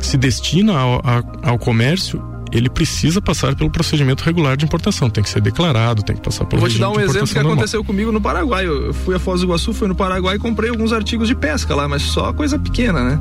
se 0.00 0.16
destina 0.16 0.72
ao, 0.76 1.02
ao 1.42 1.58
comércio, 1.58 2.20
ele 2.50 2.70
precisa 2.70 3.20
passar 3.20 3.54
pelo 3.54 3.70
procedimento 3.70 4.24
regular 4.24 4.56
de 4.56 4.64
importação. 4.64 5.10
Tem 5.10 5.22
que 5.22 5.28
ser 5.28 5.42
declarado, 5.42 6.02
tem 6.02 6.16
que 6.16 6.22
passar 6.22 6.46
pelo 6.46 6.60
Vou 6.60 6.70
te 6.70 6.78
dar 6.78 6.90
um 6.90 6.98
exemplo 6.98 7.28
que 7.28 7.34
normal. 7.34 7.52
aconteceu 7.52 7.84
comigo 7.84 8.10
no 8.10 8.20
Paraguai. 8.20 8.66
Eu 8.66 8.94
fui 8.94 9.14
a 9.14 9.18
Foz 9.18 9.40
do 9.40 9.46
Iguaçu, 9.46 9.74
fui 9.74 9.86
no 9.86 9.94
Paraguai 9.94 10.36
e 10.36 10.38
comprei 10.38 10.70
alguns 10.70 10.92
artigos 10.92 11.28
de 11.28 11.34
pesca 11.34 11.74
lá, 11.74 11.86
mas 11.86 12.02
só 12.02 12.32
coisa 12.32 12.58
pequena, 12.58 13.04
né? 13.04 13.20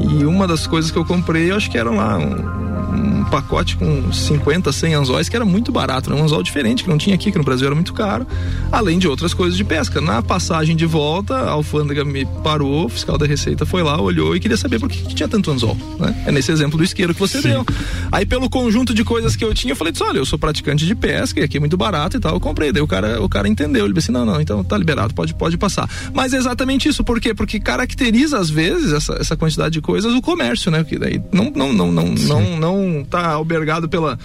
E 0.00 0.24
uma 0.24 0.48
das 0.48 0.66
coisas 0.66 0.90
que 0.90 0.98
eu 0.98 1.04
comprei, 1.04 1.52
eu 1.52 1.56
acho 1.56 1.70
que 1.70 1.78
eram 1.78 1.96
lá 1.96 2.18
um, 2.18 3.13
um 3.24 3.30
pacote 3.30 3.76
com 3.76 4.12
50, 4.12 4.70
100 4.70 4.94
anzóis, 4.94 5.28
que 5.28 5.36
era 5.36 5.44
muito 5.44 5.72
barato, 5.72 6.10
né? 6.10 6.16
um 6.16 6.24
anzol 6.24 6.42
diferente, 6.42 6.84
que 6.84 6.88
não 6.88 6.98
tinha 6.98 7.14
aqui, 7.14 7.32
que 7.32 7.38
no 7.38 7.44
Brasil 7.44 7.66
era 7.66 7.74
muito 7.74 7.92
caro, 7.92 8.26
além 8.70 8.98
de 8.98 9.08
outras 9.08 9.32
coisas 9.32 9.56
de 9.56 9.64
pesca. 9.64 10.00
Na 10.00 10.22
passagem 10.22 10.76
de 10.76 10.86
volta, 10.86 11.34
a 11.34 11.50
alfândega 11.50 12.04
me 12.04 12.26
parou, 12.42 12.86
o 12.86 12.88
fiscal 12.88 13.16
da 13.16 13.26
Receita 13.26 13.64
foi 13.64 13.82
lá, 13.82 14.00
olhou 14.00 14.36
e 14.36 14.40
queria 14.40 14.56
saber 14.56 14.78
por 14.78 14.88
que, 14.88 15.02
que 15.02 15.14
tinha 15.14 15.28
tanto 15.28 15.50
anzol. 15.50 15.76
Né? 15.98 16.24
É 16.26 16.32
nesse 16.32 16.52
exemplo 16.52 16.76
do 16.76 16.84
isqueiro 16.84 17.14
que 17.14 17.20
você 17.20 17.40
Sim. 17.40 17.48
deu. 17.48 17.66
Aí, 18.12 18.26
pelo 18.26 18.50
conjunto 18.50 18.92
de 18.92 19.02
coisas 19.04 19.34
que 19.34 19.44
eu 19.44 19.54
tinha, 19.54 19.72
eu 19.72 19.76
falei: 19.76 19.92
olha, 20.00 20.18
eu 20.18 20.26
sou 20.26 20.38
praticante 20.38 20.86
de 20.86 20.94
pesca, 20.94 21.40
e 21.40 21.42
aqui 21.42 21.56
é 21.56 21.60
muito 21.60 21.76
barato 21.76 22.16
e 22.16 22.20
tal, 22.20 22.34
eu 22.34 22.40
comprei. 22.40 22.72
Daí 22.72 22.82
o 22.82 22.86
cara, 22.86 23.22
o 23.22 23.28
cara 23.28 23.48
entendeu, 23.48 23.84
ele 23.84 23.94
disse: 23.94 24.12
não, 24.12 24.24
não, 24.24 24.40
então 24.40 24.62
tá 24.62 24.76
liberado, 24.76 25.14
pode, 25.14 25.34
pode 25.34 25.56
passar. 25.56 25.88
Mas 26.12 26.34
é 26.34 26.36
exatamente 26.36 26.88
isso, 26.88 27.02
por 27.02 27.20
quê? 27.20 27.34
Porque 27.34 27.58
caracteriza, 27.58 28.38
às 28.38 28.50
vezes, 28.50 28.92
essa, 28.92 29.14
essa 29.14 29.36
quantidade 29.36 29.72
de 29.72 29.80
coisas, 29.80 30.12
o 30.12 30.20
comércio, 30.20 30.70
né? 30.70 30.82
Porque 30.82 30.98
daí 30.98 31.20
não, 31.32 31.50
não, 31.54 31.72
não, 31.72 31.92
não, 31.92 32.06
não, 32.14 32.56
não 32.58 33.06
tá 33.14 33.30
albergado 33.30 33.88
pela, 33.88 34.18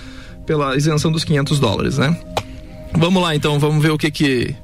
pela 0.45 0.75
isenção 0.75 1.10
dos 1.12 1.23
500 1.23 1.60
dólares, 1.60 1.97
né? 1.97 2.15
Vamos 2.97 3.21
lá, 3.21 3.36
então, 3.36 3.60
vamos 3.60 3.84
ver 3.84 3.91
o 3.91 3.97
que 3.97 4.10
que 4.10 4.56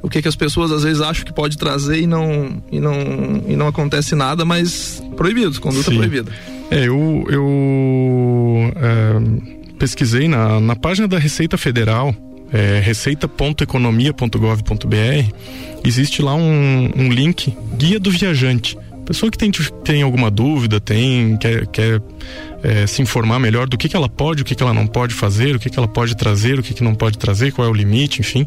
o 0.00 0.08
que 0.08 0.22
que 0.22 0.28
as 0.28 0.36
pessoas 0.36 0.70
às 0.70 0.84
vezes 0.84 1.00
acham 1.00 1.24
que 1.24 1.32
pode 1.32 1.56
trazer 1.56 2.00
e 2.00 2.06
não 2.06 2.62
e 2.70 2.78
não 2.78 3.42
e 3.48 3.56
não 3.56 3.66
acontece 3.66 4.14
nada, 4.14 4.44
mas 4.44 5.02
proibido, 5.16 5.60
conduta 5.60 5.90
Sim. 5.90 5.96
proibida. 5.96 6.30
É, 6.70 6.86
eu 6.86 7.24
eu 7.28 8.72
é, 8.76 9.14
pesquisei 9.78 10.28
na, 10.28 10.60
na 10.60 10.76
página 10.76 11.08
da 11.08 11.18
Receita 11.18 11.58
Federal, 11.58 12.14
é, 12.52 12.78
receita.economia.gov.br, 12.80 15.34
existe 15.84 16.22
lá 16.22 16.36
um, 16.36 16.88
um 16.96 17.10
link 17.10 17.52
guia 17.76 17.98
do 17.98 18.12
viajante. 18.12 18.78
Pessoa 19.04 19.28
que 19.30 19.38
tem, 19.38 19.50
tem 19.82 20.02
alguma 20.02 20.30
dúvida, 20.30 20.80
tem 20.80 21.36
quer, 21.36 21.66
quer 21.66 22.00
é, 22.62 22.86
se 22.86 23.02
informar 23.02 23.38
melhor 23.38 23.68
do 23.68 23.76
que, 23.76 23.88
que 23.88 23.96
ela 23.96 24.08
pode, 24.08 24.42
o 24.42 24.44
que, 24.44 24.54
que 24.54 24.62
ela 24.62 24.72
não 24.72 24.86
pode 24.86 25.14
fazer, 25.14 25.56
o 25.56 25.58
que, 25.58 25.68
que 25.68 25.78
ela 25.78 25.88
pode 25.88 26.16
trazer, 26.16 26.58
o 26.58 26.62
que, 26.62 26.72
que 26.72 26.84
não 26.84 26.94
pode 26.94 27.18
trazer, 27.18 27.52
qual 27.52 27.66
é 27.66 27.70
o 27.70 27.74
limite, 27.74 28.20
enfim. 28.20 28.46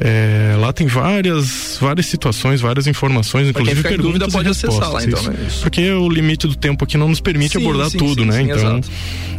É, 0.00 0.54
lá 0.56 0.72
tem 0.72 0.86
várias 0.86 1.76
várias 1.80 2.06
situações, 2.06 2.60
várias 2.60 2.86
informações, 2.86 3.48
inclusive 3.48 3.82
perguntas 3.82 4.06
dúvida 4.06 4.28
pode 4.28 4.48
acessar 4.48 4.92
lá, 4.92 5.02
então, 5.02 5.20
né? 5.24 5.36
Porque 5.60 5.90
o 5.90 6.08
limite 6.08 6.46
do 6.46 6.54
tempo 6.54 6.84
aqui 6.84 6.96
não 6.96 7.08
nos 7.08 7.20
permite 7.20 7.58
sim, 7.58 7.58
abordar 7.58 7.90
sim, 7.90 7.98
tudo, 7.98 8.22
sim, 8.22 8.28
né? 8.28 8.42
então, 8.42 8.80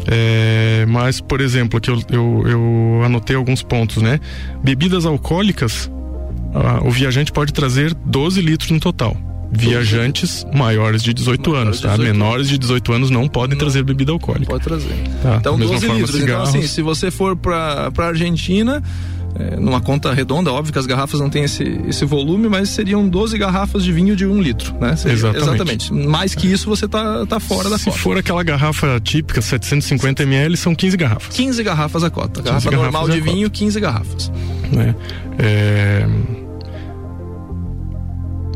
é, 0.06 0.86
mas 0.86 1.22
por 1.22 1.40
exemplo, 1.40 1.78
aqui 1.78 1.90
eu, 1.90 2.02
eu, 2.12 2.44
eu, 2.46 3.02
anotei 3.06 3.38
alguns 3.38 3.64
pontos, 3.64 4.04
né? 4.04 4.20
Bebidas 4.62 5.06
alcoólicas, 5.06 5.90
ah, 6.54 6.82
o 6.84 6.92
viajante 6.92 7.32
pode 7.32 7.54
trazer 7.54 7.94
12 7.94 8.42
litros 8.42 8.70
no 8.70 8.82
total 8.82 9.16
viajantes 9.52 10.46
maiores 10.54 11.02
de 11.02 11.14
18 11.14 11.50
maiores 11.50 11.68
anos, 11.68 11.82
tá? 11.82 11.90
18 11.90 12.14
Menores 12.14 12.50
de 12.50 12.58
18 12.58 12.94
anos 12.94 13.10
não 13.10 13.28
podem 13.28 13.58
não, 13.58 13.60
trazer 13.60 13.84
bebida 13.84 14.12
alcoólica. 14.12 14.48
Pode 14.48 14.64
trazer. 14.64 14.94
Tá, 15.22 15.38
então, 15.38 15.58
12 15.58 15.88
litros. 15.88 16.12
Cigarros. 16.12 16.50
Então, 16.50 16.62
assim, 16.62 16.68
se 16.68 16.82
você 16.82 17.12
for 17.12 17.36
pra, 17.36 17.92
pra 17.92 18.08
Argentina, 18.08 18.82
é, 19.36 19.56
numa 19.58 19.80
conta 19.82 20.14
redonda, 20.14 20.52
óbvio 20.52 20.74
que 20.74 20.80
as 20.80 20.86
garrafas 20.86 21.20
não 21.20 21.30
têm 21.30 21.44
esse, 21.44 21.64
esse 21.88 22.06
volume, 22.06 22.50
mas 22.50 22.70
seriam 22.70 23.08
12 23.08 23.38
garrafas 23.38 23.84
de 23.84 23.92
vinho 23.92 24.16
de 24.16 24.26
um 24.26 24.42
litro, 24.42 24.74
né? 24.80 24.96
Seria, 24.96 25.14
exatamente. 25.14 25.44
exatamente. 25.44 25.94
Mais 25.94 26.34
que 26.36 26.52
isso, 26.52 26.68
você 26.68 26.88
tá, 26.88 27.26
tá 27.26 27.40
fora 27.40 27.70
da 27.70 27.78
Se 27.78 27.86
cota. 27.86 27.98
for 27.98 28.18
aquela 28.18 28.44
garrafa 28.44 29.00
típica, 29.00 29.42
750 29.42 30.24
ml, 30.24 30.58
são 30.58 30.74
15 30.74 30.98
garrafas. 30.98 31.36
15 31.36 31.64
garrafas 31.64 32.04
a 32.04 32.10
cota. 32.10 32.42
Garrafa 32.42 32.72
normal 32.72 33.10
de 33.10 33.18
é 33.18 33.22
vinho, 33.22 33.50
15 33.50 33.80
garrafas. 33.80 34.32
Né? 34.72 34.96
É, 35.38 36.08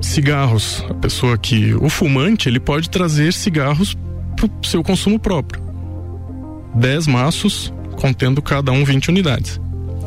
Cigarros, 0.03 0.85
a 0.89 0.93
pessoa 0.93 1.37
que. 1.37 1.73
O 1.75 1.89
fumante, 1.89 2.49
ele 2.49 2.59
pode 2.59 2.89
trazer 2.89 3.31
cigarros 3.33 3.97
para 4.35 4.45
o 4.47 4.65
seu 4.65 4.83
consumo 4.83 5.17
próprio. 5.17 5.61
10 6.75 7.07
maços, 7.07 7.73
contendo 7.95 8.41
cada 8.41 8.71
um 8.71 8.83
20 8.83 9.09
unidades. 9.09 9.61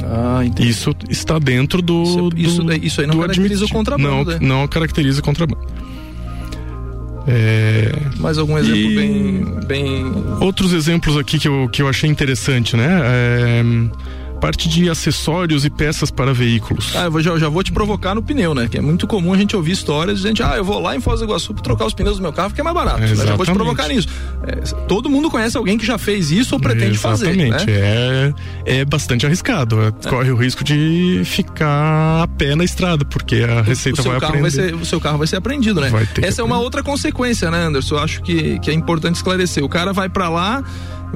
Ah, 0.04 0.44
entendi. 0.44 0.68
Isso 0.68 0.94
está 1.08 1.38
dentro 1.38 1.80
do. 1.80 2.02
Isso- 2.02 2.28
do 2.30 2.38
isso 2.38 2.62
daí- 2.64 2.80
isso 2.82 3.00
aí 3.00 3.06
não 3.06 3.18
caracteriza 3.18 3.64
o 3.64 3.68
contrabando, 3.68 4.08
Não, 4.08 4.24
né? 4.24 4.38
não 4.40 4.68
caracteriza 4.68 5.20
o 5.20 5.24
contrabando. 5.24 5.66
É, 7.28 7.90
Mais 8.18 8.38
algum 8.38 8.56
exemplo 8.56 8.78
E- 8.78 8.94
bem, 8.94 9.44
bem. 9.66 10.04
Outros 10.40 10.72
exemplos 10.72 11.16
aqui 11.16 11.38
que 11.38 11.48
eu, 11.48 11.68
que 11.72 11.82
eu 11.82 11.88
achei 11.88 12.08
interessante, 12.08 12.76
né? 12.76 13.00
É, 13.02 13.64
parte 14.36 14.68
de 14.68 14.88
acessórios 14.88 15.64
e 15.64 15.70
peças 15.70 16.10
para 16.10 16.32
veículos. 16.32 16.94
Ah, 16.94 17.04
eu 17.04 17.20
já, 17.20 17.38
já 17.38 17.48
vou 17.48 17.62
te 17.62 17.72
provocar 17.72 18.14
no 18.14 18.22
pneu, 18.22 18.54
né? 18.54 18.68
Que 18.68 18.78
é 18.78 18.80
muito 18.80 19.06
comum 19.06 19.32
a 19.32 19.36
gente 19.36 19.56
ouvir 19.56 19.72
histórias 19.72 20.18
de 20.20 20.28
gente, 20.28 20.42
ah, 20.42 20.54
eu 20.56 20.64
vou 20.64 20.80
lá 20.80 20.94
em 20.94 21.00
Foz 21.00 21.20
do 21.20 21.26
Iguaçu 21.26 21.54
pra 21.54 21.62
trocar 21.62 21.86
os 21.86 21.94
pneus 21.94 22.16
do 22.16 22.22
meu 22.22 22.32
carro, 22.32 22.50
porque 22.50 22.60
é 22.60 22.64
mais 22.64 22.74
barato. 22.76 23.02
É, 23.02 23.10
Eu 23.10 23.16
já 23.16 23.24
vou 23.36 23.44
te 23.44 23.50
exatamente. 23.50 23.56
provocar 23.56 23.88
nisso. 23.88 24.08
É, 24.46 24.56
todo 24.86 25.08
mundo 25.08 25.30
conhece 25.30 25.56
alguém 25.56 25.76
que 25.78 25.86
já 25.86 25.98
fez 25.98 26.30
isso 26.30 26.54
ou 26.54 26.60
pretende 26.60 26.98
fazer. 26.98 27.30
Exatamente, 27.30 27.66
Né? 27.66 28.34
é, 28.66 28.78
é 28.80 28.84
bastante 28.84 29.24
arriscado. 29.26 29.80
É, 29.82 29.90
Corre 30.08 30.30
o 30.30 30.36
risco 30.36 30.62
de 30.62 31.22
ficar 31.24 32.22
a 32.22 32.28
pé 32.28 32.54
na 32.54 32.64
estrada, 32.64 33.04
porque 33.04 33.36
a 33.36 33.62
receita 33.62 34.00
o 34.00 34.02
seu 34.02 34.12
vai 34.12 34.20
carro 34.20 34.34
aprender. 34.34 34.56
vai 34.56 34.68
ser, 34.68 34.74
o 34.74 34.84
seu 34.84 35.00
carro 35.00 35.18
vai 35.18 35.26
ser 35.26 35.36
apreendido, 35.36 35.80
né? 35.80 35.88
Vai 35.90 36.06
ter 36.06 36.20
que 36.22 36.26
Essa 36.26 36.42
é 36.42 36.44
uma 36.44 36.58
outra 36.58 36.82
consequência, 36.82 37.50
né, 37.50 37.64
Anderson? 37.66 37.96
Eu 37.96 38.00
acho 38.00 38.22
que, 38.22 38.58
que 38.60 38.70
é 38.70 38.74
importante 38.74 39.16
esclarecer. 39.16 39.64
O 39.64 39.68
cara 39.68 39.92
vai 39.92 40.08
pra 40.08 40.28
lá, 40.28 40.62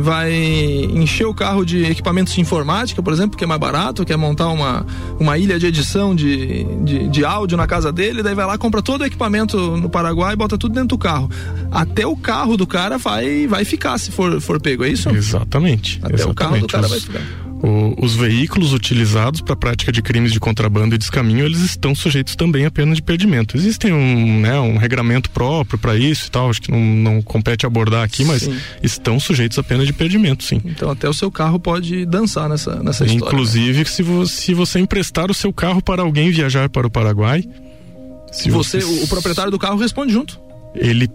vai 0.00 0.32
encher 0.32 1.26
o 1.26 1.34
carro 1.34 1.64
de 1.64 1.84
equipamentos 1.84 2.32
de 2.34 2.40
informática, 2.40 3.02
por 3.02 3.12
exemplo, 3.12 3.36
que 3.36 3.44
é 3.44 3.46
mais 3.46 3.60
barato, 3.60 4.04
quer 4.04 4.16
montar 4.16 4.48
uma, 4.48 4.86
uma 5.18 5.38
ilha 5.38 5.58
de 5.58 5.66
edição 5.66 6.14
de, 6.14 6.64
de, 6.84 7.08
de 7.08 7.24
áudio 7.24 7.56
na 7.56 7.66
casa 7.66 7.92
dele, 7.92 8.22
daí 8.22 8.34
vai 8.34 8.46
lá, 8.46 8.56
compra 8.58 8.82
todo 8.82 9.02
o 9.02 9.04
equipamento 9.04 9.56
no 9.76 9.88
Paraguai 9.90 10.32
e 10.34 10.36
bota 10.36 10.56
tudo 10.58 10.74
dentro 10.74 10.88
do 10.88 10.98
carro. 10.98 11.30
Até 11.70 12.06
o 12.06 12.16
carro 12.16 12.56
do 12.56 12.66
cara 12.66 12.98
vai, 12.98 13.46
vai 13.46 13.64
ficar 13.64 13.98
se 13.98 14.10
for, 14.10 14.40
for 14.40 14.60
pego, 14.60 14.84
é 14.84 14.88
isso? 14.88 15.08
Exatamente. 15.10 15.98
Até 16.02 16.14
exatamente. 16.14 16.30
o 16.30 16.34
carro 16.34 16.58
do 16.60 16.66
cara 16.66 16.84
Os- 16.86 16.90
vai 16.90 17.00
ficar. 17.00 17.49
O- 17.62 17.94
os 18.04 18.14
veículos 18.16 18.72
utilizados 18.72 19.40
para 19.40 19.52
a 19.54 19.56
prática 19.56 19.92
de 19.92 20.00
crimes 20.02 20.32
de 20.32 20.40
contrabando 20.40 20.94
e 20.94 20.98
descaminho, 20.98 21.44
eles 21.44 21.60
estão 21.60 21.94
sujeitos 21.94 22.34
também 22.34 22.64
à 22.64 22.70
pena 22.70 22.94
de 22.94 23.02
perdimento. 23.02 23.56
Existe 23.56 23.86
um, 23.92 24.40
né, 24.40 24.58
um 24.58 24.76
regramento 24.78 25.30
próprio 25.30 25.78
para 25.78 25.96
isso 25.96 26.28
e 26.28 26.30
tal, 26.30 26.48
acho 26.50 26.62
que 26.62 26.70
não, 26.70 26.80
não 26.80 27.22
compete 27.22 27.66
abordar 27.66 28.02
aqui, 28.02 28.24
mas 28.24 28.42
Sim. 28.42 28.56
estão 28.82 29.20
sujeitos 29.20 29.58
à 29.58 29.62
pena 29.62 29.84
de 29.84 29.92
perdimento, 29.92 30.42
sim. 30.44 30.60
Então 30.64 30.90
até 30.90 31.08
o 31.08 31.12
seu 31.14 31.30
carro 31.30 31.58
pode 31.60 32.06
dançar 32.06 32.48
nessa, 32.48 32.82
nessa 32.82 33.04
história. 33.04 33.24
né? 33.24 33.26
Inclusive, 33.32 33.84
se, 33.84 34.02
vo- 34.02 34.26
se 34.26 34.54
você 34.54 34.78
emprestar 34.80 35.30
o 35.30 35.34
seu 35.34 35.52
carro 35.52 35.82
para 35.82 36.02
alguém 36.02 36.30
viajar 36.30 36.68
para 36.68 36.86
o 36.86 36.90
Paraguai, 36.90 37.44
se 38.32 38.48
Você, 38.50 38.78
o, 38.78 39.04
o 39.04 39.08
proprietário 39.08 39.50
do 39.50 39.58
carro 39.58 39.76
responde 39.78 40.12
junto. 40.12 40.40
ele 40.74 41.08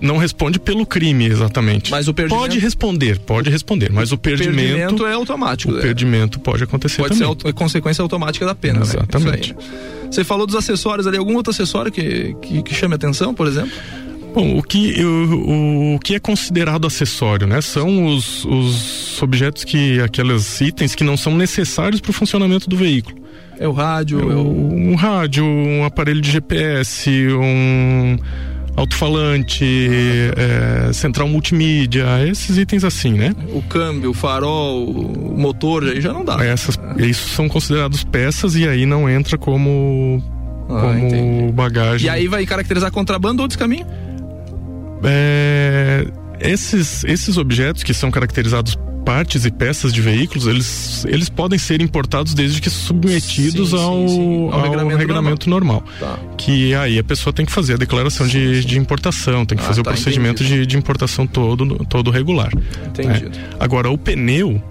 não 0.00 0.16
responde 0.16 0.58
pelo 0.58 0.84
crime 0.86 1.26
exatamente. 1.26 1.90
Mas 1.90 2.08
o 2.08 2.14
perdimento- 2.14 2.42
pode 2.42 2.58
responder, 2.58 3.18
pode 3.20 3.50
responder, 3.50 3.90
mas 3.92 4.12
o 4.12 4.18
perdimento, 4.18 4.56
Perdimento 4.76 5.06
é 5.06 5.12
automático. 5.14 5.72
o 5.72 5.78
é. 5.78 5.82
perdimento 5.82 6.38
pode 6.40 6.64
acontecer 6.64 6.98
Pode 6.98 7.14
ser 7.14 7.20
também. 7.20 7.28
auto- 7.28 7.48
é 7.48 7.52
consequência 7.52 8.02
automática 8.02 8.44
da 8.46 8.54
pena, 8.54 8.80
Exatamente. 8.82 9.52
né? 9.54 9.60
Isso 9.60 9.72
aí. 10.04 10.08
Você 10.12 10.24
falou 10.24 10.46
dos 10.46 10.54
acessórios 10.56 11.06
ali, 11.06 11.16
algum 11.16 11.36
outro 11.36 11.50
acessório 11.50 11.90
que, 11.90 12.34
que, 12.42 12.62
que 12.62 12.74
chame 12.74 12.94
atenção, 12.94 13.32
por 13.34 13.46
exemplo? 13.46 13.72
Bom, 14.34 14.56
o 14.58 14.62
que, 14.62 15.02
o, 15.04 15.94
o 15.96 15.98
que 15.98 16.14
é 16.14 16.18
considerado 16.18 16.86
acessório, 16.86 17.46
né? 17.46 17.60
São 17.60 18.06
os, 18.06 18.44
os 18.46 19.22
objetos 19.22 19.62
que, 19.64 20.00
aqueles 20.00 20.60
itens 20.60 20.94
que 20.94 21.04
não 21.04 21.16
são 21.18 21.36
necessários 21.36 22.00
para 22.00 22.10
o 22.10 22.12
funcionamento 22.14 22.68
do 22.68 22.76
veículo. 22.76 23.16
É 23.58 23.68
o 23.68 23.72
rádio, 23.72 24.20
é 24.30 24.34
o... 24.34 24.72
Um 24.72 24.94
rádio, 24.94 25.44
um 25.44 25.84
aparelho 25.84 26.20
de 26.20 26.30
GPS, 26.30 27.10
um 27.34 28.16
alto-falante, 28.76 29.64
é, 30.36 30.92
central 30.92 31.28
multimídia, 31.28 32.06
esses 32.26 32.56
itens 32.56 32.84
assim, 32.84 33.12
né? 33.12 33.34
o 33.52 33.60
câmbio, 33.62 34.10
o 34.10 34.14
farol, 34.14 34.84
o 34.88 35.38
motor, 35.38 35.84
aí 35.84 36.00
já 36.00 36.12
não 36.12 36.24
dá. 36.24 36.42
Essas, 36.44 36.78
isso 36.98 37.28
são 37.30 37.48
considerados 37.48 38.02
peças 38.04 38.54
e 38.56 38.66
aí 38.66 38.86
não 38.86 39.08
entra 39.08 39.36
como, 39.36 40.22
Ah, 40.68 40.80
como 40.80 41.06
entendi. 41.06 41.52
bagagem. 41.52 42.06
E 42.06 42.10
aí 42.10 42.28
vai 42.28 42.46
caracterizar 42.46 42.90
contrabando 42.90 43.42
ou 43.42 43.48
descaminho? 43.48 43.86
É, 45.04 46.06
esses, 46.40 47.04
esses 47.04 47.36
objetos 47.36 47.82
que 47.82 47.92
são 47.92 48.10
caracterizados 48.10 48.76
partes 49.04 49.44
e 49.44 49.50
peças 49.50 49.92
de 49.92 50.00
veículos, 50.00 50.46
eles, 50.46 51.04
eles 51.08 51.28
podem 51.28 51.58
ser 51.58 51.80
importados 51.82 52.34
desde 52.34 52.60
que 52.60 52.70
submetidos 52.70 53.70
Sim, 53.70 53.76
sim, 53.76 53.82
ao, 53.82 54.08
sim. 54.08 54.46
Ao 54.50 54.52
ao 54.54 54.62
regulamento 54.62 54.98
regulamento, 54.98 55.50
normal. 55.50 55.82
Tá. 56.00 56.18
Que 56.38 56.74
aí 56.74 56.98
a 56.98 57.04
pessoa 57.04 57.32
tem 57.32 57.44
que 57.44 57.52
fazer 57.52 57.74
a 57.74 57.76
declaração 57.76 58.26
de, 58.26 58.64
de 58.64 58.78
importação, 58.78 59.44
tem 59.44 59.58
que 59.58 59.64
Ah, 59.64 59.66
fazer 59.66 59.82
tá, 59.82 59.90
o 59.90 59.92
procedimento 59.92 60.44
de, 60.44 60.64
de 60.66 60.76
importação 60.78 61.26
todo, 61.26 61.84
todo 61.86 62.10
regular. 62.10 62.50
Entendido. 62.86 63.36
né? 63.38 63.44
Agora, 63.60 63.90
o 63.90 63.98
pneu. 63.98 64.62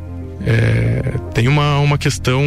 é, 0.46 1.14
tem 1.34 1.48
uma, 1.48 1.78
uma 1.80 1.98
questão 1.98 2.42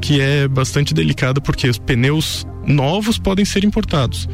que 0.00 0.20
é 0.20 0.48
bastante 0.48 0.94
delicada 0.94 1.40
porque 1.40 1.68
os 1.68 1.78
pneus 1.78 2.46
novos 2.66 3.18
podem 3.18 3.44
ser 3.44 3.64
importados. 3.64 4.28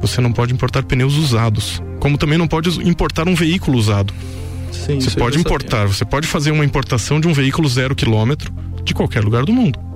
Você 0.00 0.20
não 0.20 0.32
pode 0.32 0.52
importar 0.52 0.82
pneus 0.82 1.14
usados. 1.14 1.80
Como 2.00 2.18
também 2.18 2.36
não 2.36 2.48
pode 2.48 2.70
importar 2.88 3.28
um 3.28 3.34
veículo 3.34 3.78
usado. 3.78 4.12
Sim, 4.72 5.00
Você 5.00 5.10
pode 5.18 5.38
importar, 5.38 5.86
você 5.86 6.04
pode 6.04 6.26
fazer 6.26 6.50
uma 6.50 6.64
importação 6.64 7.20
de 7.20 7.28
um 7.28 7.32
veículo 7.32 7.68
zero 7.68 7.94
quilômetro 7.94 8.52
de 8.82 8.94
qualquer 8.94 9.22
lugar 9.22 9.44
do 9.44 9.52
mundo. 9.52 9.78
sabia. 9.78 9.92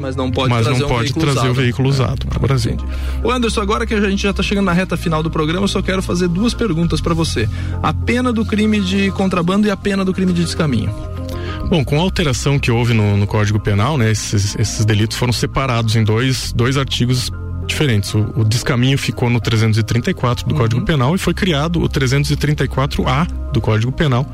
Mas 0.00 0.16
não 0.16 0.30
pode 0.30 0.50
mas 0.50 0.64
trazer 0.64 0.78
não 0.80 0.86
um 0.86 0.88
pode 0.88 1.02
veículo 1.04 1.24
trazer 1.24 1.38
usado. 1.40 1.50
o 1.50 1.54
veículo 1.54 1.88
usado 1.88 2.26
para 2.26 2.38
o 2.38 2.40
Brasil. 2.40 2.72
Entendi. 2.72 2.92
Ô 3.22 3.30
Anderson, 3.30 3.60
agora 3.60 3.86
que 3.86 3.94
a 3.94 4.00
gente 4.00 4.22
já 4.22 4.30
está 4.30 4.42
chegando 4.42 4.66
na 4.66 4.72
reta 4.72 4.96
final 4.96 5.22
do 5.22 5.30
programa, 5.30 5.64
eu 5.64 5.68
só 5.68 5.80
quero 5.82 6.02
fazer 6.02 6.28
duas 6.28 6.54
perguntas 6.54 7.00
para 7.00 7.14
você. 7.14 7.48
A 7.82 7.92
pena 7.92 8.32
do 8.32 8.44
crime 8.44 8.80
de 8.80 9.10
contrabando 9.12 9.66
e 9.66 9.70
a 9.70 9.76
pena 9.76 10.04
do 10.04 10.12
crime 10.12 10.32
de 10.32 10.44
descaminho. 10.44 10.92
Bom, 11.68 11.84
com 11.84 11.98
a 11.98 12.02
alteração 12.02 12.58
que 12.58 12.70
houve 12.70 12.92
no, 12.92 13.16
no 13.16 13.26
Código 13.26 13.58
Penal, 13.58 13.96
né, 13.96 14.10
esses, 14.10 14.54
esses 14.58 14.84
delitos 14.84 15.16
foram 15.16 15.32
separados 15.32 15.96
em 15.96 16.04
dois, 16.04 16.52
dois 16.52 16.76
artigos 16.76 17.30
diferentes. 17.66 18.14
O, 18.14 18.20
o 18.36 18.44
descaminho 18.44 18.96
ficou 18.98 19.28
no 19.30 19.40
334 19.40 20.46
do 20.46 20.54
Código 20.54 20.82
Penal 20.84 21.14
e 21.14 21.18
foi 21.18 21.34
criado 21.34 21.82
o 21.82 21.88
334A 21.88 23.26
do 23.52 23.60
Código 23.60 23.92
Penal, 23.92 24.26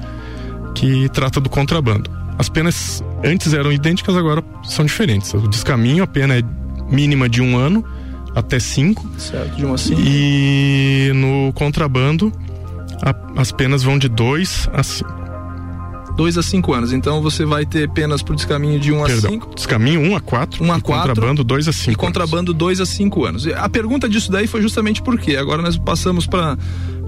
que 0.75 1.09
trata 1.11 1.41
do 1.41 1.49
contrabando. 1.49 2.11
As 2.39 2.49
penas 2.49 3.03
antes 3.25 3.53
eram 3.53 3.73
idênticas, 3.73 4.17
agora 4.17 4.43
são 4.65 4.85
diferentes. 4.85 5.35
O 5.35 5.49
descaminho, 5.49 6.05
a 6.05 6.07
pena 6.07 6.37
é 6.39 6.43
mínima 6.91 7.29
de 7.29 7.43
um 7.43 7.57
ano 7.57 7.85
até 8.35 8.59
cinco, 8.61 9.05
Certo, 9.19 9.57
de 9.57 9.65
uma 9.65 9.75
assim. 9.75 9.95
e 9.99 11.11
no 11.15 11.53
contrabando 11.55 12.33
a- 13.03 13.15
as 13.41 13.51
penas 13.51 13.83
vão 13.83 13.99
de 13.99 14.09
dois 14.09 14.69
a 14.73 14.83
cinco. 14.83 15.19
Dois 16.19 16.37
a 16.37 16.43
cinco 16.43 16.75
anos. 16.75 16.93
Então 16.93 17.23
você 17.23 17.45
vai 17.45 17.65
ter 17.65 17.89
penas 17.89 18.23
por 18.23 18.35
descaminho 18.35 18.81
de 18.81 18.91
um 18.91 19.05
a 19.05 19.07
Perdão, 19.07 19.31
cinco. 19.31 19.55
descaminho 19.55 20.01
1 20.01 20.17
a 20.17 20.21
4 20.21 20.65
Um 20.65 20.73
a 20.73 20.79
e 20.79 20.81
quatro, 20.81 21.09
contrabando 21.15 21.45
2 21.45 21.69
a 21.69 21.73
5. 21.73 21.93
E 21.93 21.95
contrabando 21.95 22.53
2 22.53 22.81
a 22.81 22.87
5 22.87 23.25
anos. 23.25 23.47
A 23.47 23.69
pergunta 23.69 24.09
disso 24.09 24.33
daí 24.33 24.49
foi 24.49 24.61
justamente 24.61 25.01
por 25.01 25.17
quê? 25.17 25.37
Agora 25.37 25.63
nós 25.63 25.77
passamos 25.77 26.27
para 26.27 26.59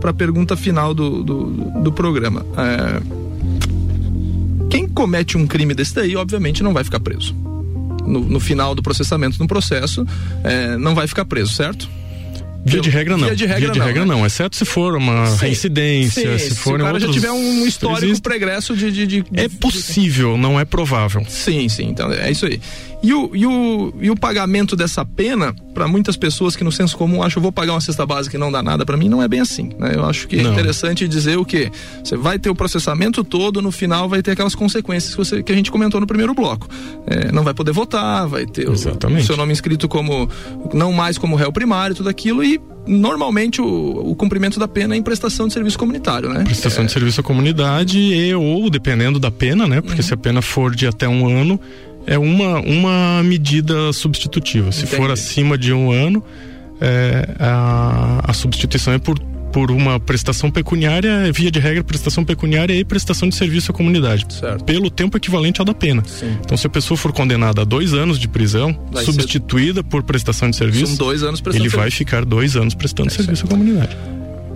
a 0.05 0.13
pergunta 0.13 0.57
final 0.57 0.95
do, 0.95 1.25
do, 1.25 1.47
do 1.83 1.91
programa. 1.93 2.47
É, 2.57 3.01
Quem 4.71 4.87
comete 4.87 5.37
um 5.37 5.45
crime 5.45 5.75
desse 5.75 5.93
daí, 5.93 6.15
obviamente, 6.15 6.63
não 6.63 6.73
vai 6.73 6.85
ficar 6.85 7.01
preso. 7.01 7.35
No, 8.07 8.21
no 8.21 8.39
final 8.39 8.77
do 8.77 8.83
processamento, 8.83 9.41
no 9.41 9.49
processo, 9.49 10.07
é, 10.45 10.77
não 10.77 10.95
vai 10.95 11.09
ficar 11.09 11.25
preso, 11.25 11.53
certo? 11.53 11.91
Via 12.65 12.81
de 12.81 12.91
regra 12.91 13.17
não. 13.17 13.27
Via 13.27 13.37
de 13.37 13.47
regra 13.47 13.75
não, 13.75 14.15
né? 14.15 14.21
não, 14.21 14.27
exceto 14.27 14.55
se 14.57 14.65
for 14.65 14.95
uma 14.97 15.27
Sim. 15.27 15.37
reincidência, 15.47 16.39
Sim, 16.39 16.49
se 16.51 16.55
for 16.57 16.75
o 16.75 16.83
cara 16.83 16.95
outros... 16.95 17.07
já 17.15 17.21
tiver 17.21 17.33
um 17.33 17.67
histórico 17.67 18.05
Existe- 18.05 18.23
pregresso 18.23 18.77
de, 18.77 18.91
de, 18.93 19.07
de- 19.07 19.25
É 19.35 19.49
de- 19.49 19.57
possível, 19.57 20.37
não 20.37 20.59
é 20.61 20.65
provável. 20.65 21.25
Sim, 21.29 21.69
sim, 21.69 21.85
então 21.89 22.13
é 22.13 22.31
isso 22.31 22.47
aí. 22.47 22.61
E 23.03 23.15
o, 23.15 23.31
e 23.35 23.47
o, 23.47 23.95
e 24.01 24.11
o 24.11 24.17
pagamento 24.17 24.77
dessa 24.77 25.05
pena, 25.05 25.55
para 25.73 25.89
muitas 25.89 26.17
pessoas 26.17 26.55
que 26.55 26.63
no 26.63 26.71
senso 26.71 26.97
comum 26.97 27.23
acham, 27.23 27.41
eu 27.41 27.43
vou 27.43 27.53
pagar 27.53 27.73
uma 27.73 27.81
cesta 27.81 28.05
básica 28.05 28.37
e 28.37 28.41
não 28.41 28.53
dá 28.53 28.63
nada, 28.63 28.85
para 28.85 28.97
mim 28.97 29.09
não 29.09 29.23
é 29.23 29.29
bem 29.29 29.41
assim. 29.41 29.71
Né? 29.79 29.93
Eu 29.95 30.05
acho 30.05 30.29
que 30.29 30.39
é 30.39 30.43
Não. 30.43 30.53
interessante 30.53 31.09
dizer 31.09 31.39
o 31.39 31.45
quê? 31.45 31.71
Você 32.05 32.17
vai 32.17 32.39
ter 32.39 32.51
o 32.51 32.55
processamento 32.55 33.25
todo, 33.25 33.63
no 33.63 33.71
final 33.71 34.09
vai 34.09 34.23
ter 34.23 34.33
aquelas 34.33 34.55
consequências 34.55 35.15
que, 35.15 35.19
você, 35.19 35.43
que 35.43 35.51
a 35.51 35.55
gente 35.55 35.71
comentou 35.71 35.99
no 36.01 36.07
primeiro 36.07 36.35
bloco. 36.35 36.69
É, 37.07 37.33
não 37.33 37.43
vai 37.43 37.55
poder 37.55 37.73
votar, 37.73 38.29
vai 38.29 38.45
ter 38.45 38.69
o, 38.69 38.73
o 38.73 38.77
seu 38.77 39.37
nome 39.37 39.53
inscrito 39.53 39.89
como, 39.89 40.29
não 40.75 40.93
mais 40.93 41.17
como 41.17 41.37
réu 41.37 41.51
primário, 41.51 41.97
tudo 41.97 42.09
aquilo, 42.09 42.45
e 42.45 42.61
normalmente 42.87 43.61
o, 43.61 44.11
o 44.11 44.15
cumprimento 44.15 44.59
da 44.59 44.69
pena 44.69 44.95
é 44.95 44.99
em 44.99 45.03
prestação 45.03 45.47
de 45.47 45.55
serviço 45.55 45.79
comunitário, 45.79 46.29
né? 46.29 46.45
Prestação 46.45 46.85
de 46.85 46.93
serviço 46.93 47.21
à 47.21 47.25
comunidade 47.25 47.99
e 47.99 48.35
ou, 48.35 48.69
dependendo 48.69 49.19
da 49.19 49.31
pena, 49.31 49.67
né? 49.67 49.81
Porque 49.81 50.03
se 50.03 50.13
a 50.13 50.17
pena 50.17 50.43
for 50.43 50.75
de 50.75 50.87
até 50.87 51.09
um 51.09 51.27
ano, 51.29 51.59
é 52.11 52.19
uma, 52.19 52.59
uma 52.59 53.23
medida 53.23 53.93
substitutiva. 53.93 54.73
Se 54.73 54.85
for 54.85 55.13
acima 55.13 55.57
de 55.57 55.73
um 55.73 55.93
ano, 55.93 56.23
é, 56.81 57.37
a, 57.39 58.21
a 58.25 58.33
substituição 58.33 58.93
é 58.93 58.99
por 58.99 59.17
por 59.53 59.73
uma 59.73 59.99
prestação 59.99 60.49
pecuniária, 60.49 61.33
via 61.33 61.51
de 61.51 61.59
regra, 61.59 61.83
prestação 61.83 62.25
pecuniária 62.25 62.73
e 62.73 62.85
prestação 62.85 63.29
de 63.29 63.35
serviço 63.35 63.73
à 63.73 63.75
comunidade. 63.75 64.25
Certo. 64.33 64.63
Pelo 64.63 64.89
tempo 64.89 65.17
equivalente 65.17 65.61
ao 65.61 65.65
da 65.65 65.75
pena. 65.75 66.05
Sim. 66.07 66.37
Então, 66.41 66.57
se 66.57 66.69
a 66.69 66.71
pessoa 66.71 66.97
for 66.97 67.13
condenada 67.13 67.63
a 67.63 67.65
dois 67.65 67.93
anos 67.93 68.17
de 68.17 68.29
prisão, 68.29 68.79
vai 68.93 69.05
substituída 69.05 69.81
ser... 69.81 69.89
por 69.89 70.05
prestação 70.05 70.51
de 70.51 70.55
serviço, 70.55 70.95
São 70.95 71.07
dois 71.07 71.25
anos 71.25 71.43
ele 71.53 71.69
vai 71.69 71.91
ficar 71.91 72.25
dois 72.25 72.55
anos 72.55 72.75
prestando 72.75 73.09
é 73.09 73.13
serviço 73.13 73.45
à 73.45 73.49
comunidade. 73.49 73.97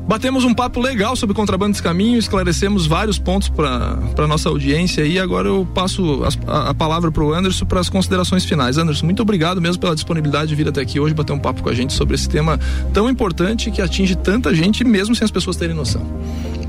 Batemos 0.07 0.45
um 0.45 0.53
papo 0.53 0.81
legal 0.81 1.17
sobre 1.17 1.35
contrabando 1.35 1.75
de 1.75 1.83
caminho, 1.83 2.19
esclarecemos 2.19 2.87
vários 2.87 3.19
pontos 3.19 3.49
para 3.49 4.27
nossa 4.29 4.51
audiência 4.51 5.03
e 5.05 5.19
agora 5.19 5.49
eu 5.49 5.67
passo 5.75 6.23
a, 6.47 6.71
a 6.71 6.75
palavra 6.75 7.11
para 7.11 7.25
o 7.25 7.33
Anderson 7.33 7.65
para 7.65 7.81
as 7.81 7.89
considerações 7.89 8.45
finais. 8.45 8.77
Anderson, 8.77 9.07
muito 9.07 9.23
obrigado 9.23 9.61
mesmo 9.63 9.81
pela 9.81 9.95
disponibilidade 9.95 10.49
de 10.49 10.55
vir 10.55 10.69
até 10.69 10.83
aqui 10.83 11.01
hoje 11.01 11.15
bater 11.15 11.33
um 11.33 11.39
papo 11.39 11.63
com 11.63 11.71
a 11.71 11.75
gente 11.75 11.95
sobre 11.95 12.15
esse 12.15 12.29
tema 12.29 12.61
tão 12.93 13.09
importante 13.09 13.71
que 13.71 13.81
atinge 13.81 14.15
tanta 14.15 14.55
gente, 14.55 14.85
mesmo 14.85 15.15
sem 15.15 15.25
as 15.25 15.31
pessoas 15.31 15.57
terem 15.57 15.75
noção. 15.75 16.07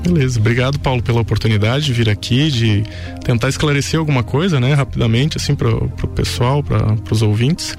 Beleza, 0.02 0.38
obrigado 0.38 0.78
Paulo 0.78 1.02
pela 1.02 1.20
oportunidade 1.20 1.84
de 1.84 1.92
vir 1.92 2.08
aqui, 2.08 2.50
de 2.50 2.84
tentar 3.24 3.48
esclarecer 3.48 3.98
alguma 3.98 4.22
coisa, 4.22 4.60
né, 4.60 4.72
rapidamente, 4.72 5.36
assim, 5.36 5.54
para 5.54 5.68
o 5.68 5.88
pessoal, 6.14 6.62
para 6.62 6.96
os 7.10 7.22
ouvintes. 7.22 7.76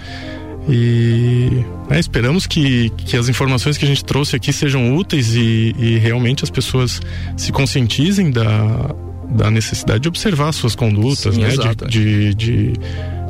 E 0.70 1.66
né, 1.90 2.00
esperamos 2.00 2.46
que, 2.46 2.90
que 2.90 3.16
as 3.16 3.30
informações 3.30 3.78
que 3.78 3.86
a 3.86 3.88
gente 3.88 4.04
trouxe 4.04 4.36
aqui 4.36 4.52
sejam 4.52 4.96
úteis 4.96 5.34
e, 5.34 5.74
e 5.78 5.98
realmente 5.98 6.44
as 6.44 6.50
pessoas 6.50 7.02
se 7.38 7.52
conscientizem 7.52 8.30
da, 8.32 8.94
da 9.30 9.50
necessidade 9.50 10.02
de 10.02 10.08
observar 10.08 10.52
suas 10.52 10.76
condutas, 10.76 11.36
Sim, 11.36 11.42
né? 11.42 11.50
De, 11.50 11.86
de, 11.88 12.34
de, 12.36 12.74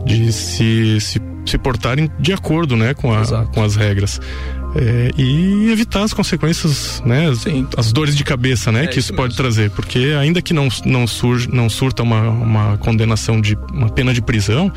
de, 0.06 0.32
se, 0.34 1.00
se, 1.00 1.22
se 1.46 1.58
portarem 1.58 2.10
de 2.20 2.34
acordo 2.34 2.76
né? 2.76 2.94
com, 2.94 3.14
a, 3.14 3.46
com 3.46 3.64
as 3.64 3.76
regras. 3.76 4.20
É, 4.76 5.12
e 5.18 5.72
evitar 5.72 6.04
as 6.04 6.14
consequências, 6.14 7.02
né? 7.06 7.30
As, 7.30 7.46
as 7.78 7.92
dores 7.92 8.16
de 8.16 8.24
cabeça, 8.24 8.72
né? 8.72 8.84
É 8.84 8.88
que 8.88 9.00
isso, 9.00 9.12
isso 9.12 9.14
pode 9.14 9.36
trazer. 9.36 9.72
Porque 9.72 10.16
ainda 10.20 10.42
que 10.42 10.54
não, 10.54 10.68
não, 10.86 11.08
surge, 11.08 11.50
não 11.52 11.70
surta 11.70 12.04
uma, 12.04 12.30
uma 12.30 12.78
condenação 12.78 13.40
de 13.40 13.58
uma 13.72 13.90
pena 13.90 14.14
de 14.14 14.22
prisão, 14.22 14.72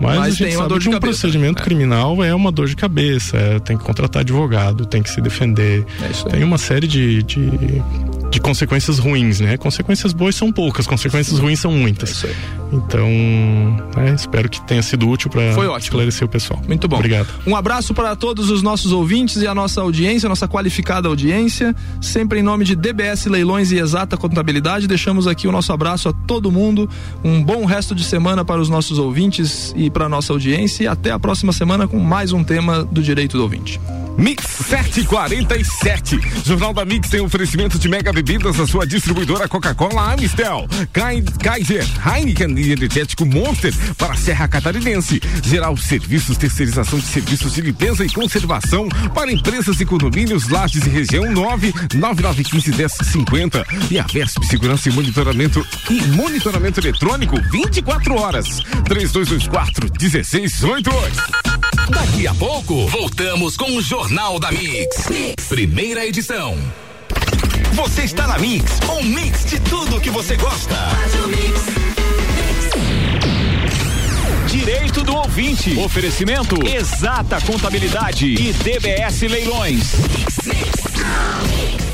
mas, 0.00 0.18
Mas 0.18 0.26
a 0.26 0.30
gente 0.30 0.48
tem 0.48 0.56
uma 0.56 0.68
dor 0.68 0.78
de 0.78 0.88
um 0.88 0.98
procedimento 1.00 1.60
é. 1.60 1.64
criminal 1.64 2.22
é 2.22 2.34
uma 2.34 2.52
dor 2.52 2.68
de 2.68 2.76
cabeça, 2.76 3.36
é, 3.36 3.58
tem 3.58 3.76
que 3.76 3.84
contratar 3.84 4.20
advogado, 4.20 4.86
tem 4.86 5.02
que 5.02 5.10
se 5.10 5.20
defender, 5.20 5.84
é 6.00 6.30
tem 6.30 6.44
uma 6.44 6.58
série 6.58 6.86
de, 6.86 7.22
de, 7.22 7.50
de, 8.30 8.40
consequências 8.40 8.98
ruins, 8.98 9.40
né? 9.40 9.56
Consequências 9.56 10.12
boas 10.12 10.34
são 10.34 10.52
poucas, 10.52 10.86
consequências 10.86 11.38
ruins 11.38 11.58
são 11.58 11.72
muitas. 11.72 12.24
É 12.24 12.34
então, 12.72 13.08
é, 13.96 14.14
espero 14.14 14.48
que 14.48 14.60
tenha 14.62 14.82
sido 14.82 15.08
útil 15.08 15.30
para 15.30 15.78
esclarecer 15.78 16.26
o 16.26 16.28
pessoal. 16.28 16.60
Muito 16.66 16.86
bom. 16.86 16.96
Obrigado. 16.96 17.28
Um 17.46 17.56
abraço 17.56 17.94
para 17.94 18.14
todos 18.14 18.50
os 18.50 18.62
nossos 18.62 18.92
ouvintes 18.92 19.36
e 19.42 19.46
a 19.46 19.54
nossa 19.54 19.80
audiência, 19.80 20.26
a 20.26 20.28
nossa 20.28 20.46
qualificada 20.46 21.08
audiência. 21.08 21.74
Sempre 22.00 22.40
em 22.40 22.42
nome 22.42 22.64
de 22.64 22.76
DBS 22.76 23.26
Leilões 23.26 23.72
e 23.72 23.78
Exata 23.78 24.16
Contabilidade, 24.16 24.86
deixamos 24.86 25.26
aqui 25.26 25.48
o 25.48 25.52
nosso 25.52 25.72
abraço 25.72 26.08
a 26.08 26.12
todo 26.12 26.52
mundo. 26.52 26.88
Um 27.24 27.42
bom 27.42 27.64
resto 27.64 27.94
de 27.94 28.04
semana 28.04 28.44
para 28.44 28.60
os 28.60 28.68
nossos 28.68 28.98
ouvintes 28.98 29.72
e 29.76 29.90
para 29.90 30.06
a 30.06 30.08
nossa 30.08 30.32
audiência. 30.32 30.84
E 30.84 30.86
até 30.86 31.10
a 31.10 31.18
próxima 31.18 31.52
semana 31.52 31.88
com 31.88 31.98
mais 31.98 32.32
um 32.32 32.44
tema 32.44 32.84
do 32.84 33.02
Direito 33.02 33.36
do 33.36 33.42
Ouvinte. 33.42 33.80
Mix 34.18 34.44
747. 34.68 36.18
Jornal 36.44 36.74
da 36.74 36.84
Mix 36.84 37.08
tem 37.08 37.20
oferecimento 37.20 37.78
de 37.78 37.88
mega 37.88 38.12
bebidas 38.12 38.56
da 38.56 38.66
sua 38.66 38.84
distribuidora 38.84 39.48
Coca-Cola 39.48 40.12
Amistel, 40.12 40.66
Kaiser, 40.92 41.86
Heineken 42.04 42.58
e 42.58 42.72
Energético 42.72 43.24
Monster 43.24 43.72
para 43.96 44.14
a 44.14 44.16
Serra 44.16 44.48
Catarinense. 44.48 45.20
Geral 45.44 45.76
Serviços, 45.76 46.36
terceirização 46.36 46.98
de 46.98 47.06
serviços 47.06 47.54
de 47.54 47.60
limpeza 47.60 48.04
e 48.04 48.10
conservação 48.10 48.88
para 49.14 49.30
empresas 49.30 49.80
e 49.80 49.86
condomínios, 49.86 50.48
lajes 50.48 50.84
e 50.84 50.90
região 50.90 51.30
9 51.30 51.72
9915 51.94 52.72
1050. 52.76 53.64
E 53.88 54.00
a 54.00 54.02
VESP 54.02 54.44
Segurança 54.46 54.88
e 54.88 54.92
Monitoramento 54.92 55.64
e 55.88 56.02
Monitoramento 56.08 56.80
Eletrônico 56.80 57.40
24 57.52 58.14
horas. 58.16 58.46
3224 58.84 59.88
1688. 60.00 61.48
Daqui 61.90 62.26
a 62.26 62.34
pouco, 62.34 62.86
voltamos 62.88 63.56
com 63.56 63.76
o 63.76 63.82
Jornal 64.08 64.40
da 64.40 64.50
mix. 64.50 65.06
mix. 65.10 65.48
Primeira 65.48 66.06
edição. 66.06 66.56
Você 67.72 68.04
está 68.04 68.26
na 68.26 68.38
Mix, 68.38 68.64
um 68.88 69.02
mix 69.02 69.44
de 69.44 69.60
tudo 69.60 70.00
que 70.00 70.08
você 70.08 70.34
gosta. 70.34 70.74
Direito 74.46 75.04
do 75.04 75.14
ouvinte. 75.14 75.78
Oferecimento 75.78 76.56
Exata 76.66 77.38
Contabilidade 77.42 78.26
e 78.28 78.50
DBS 78.54 79.20
Leilões. 79.28 79.92
Mix, 79.98 80.36
mix. 80.46 81.87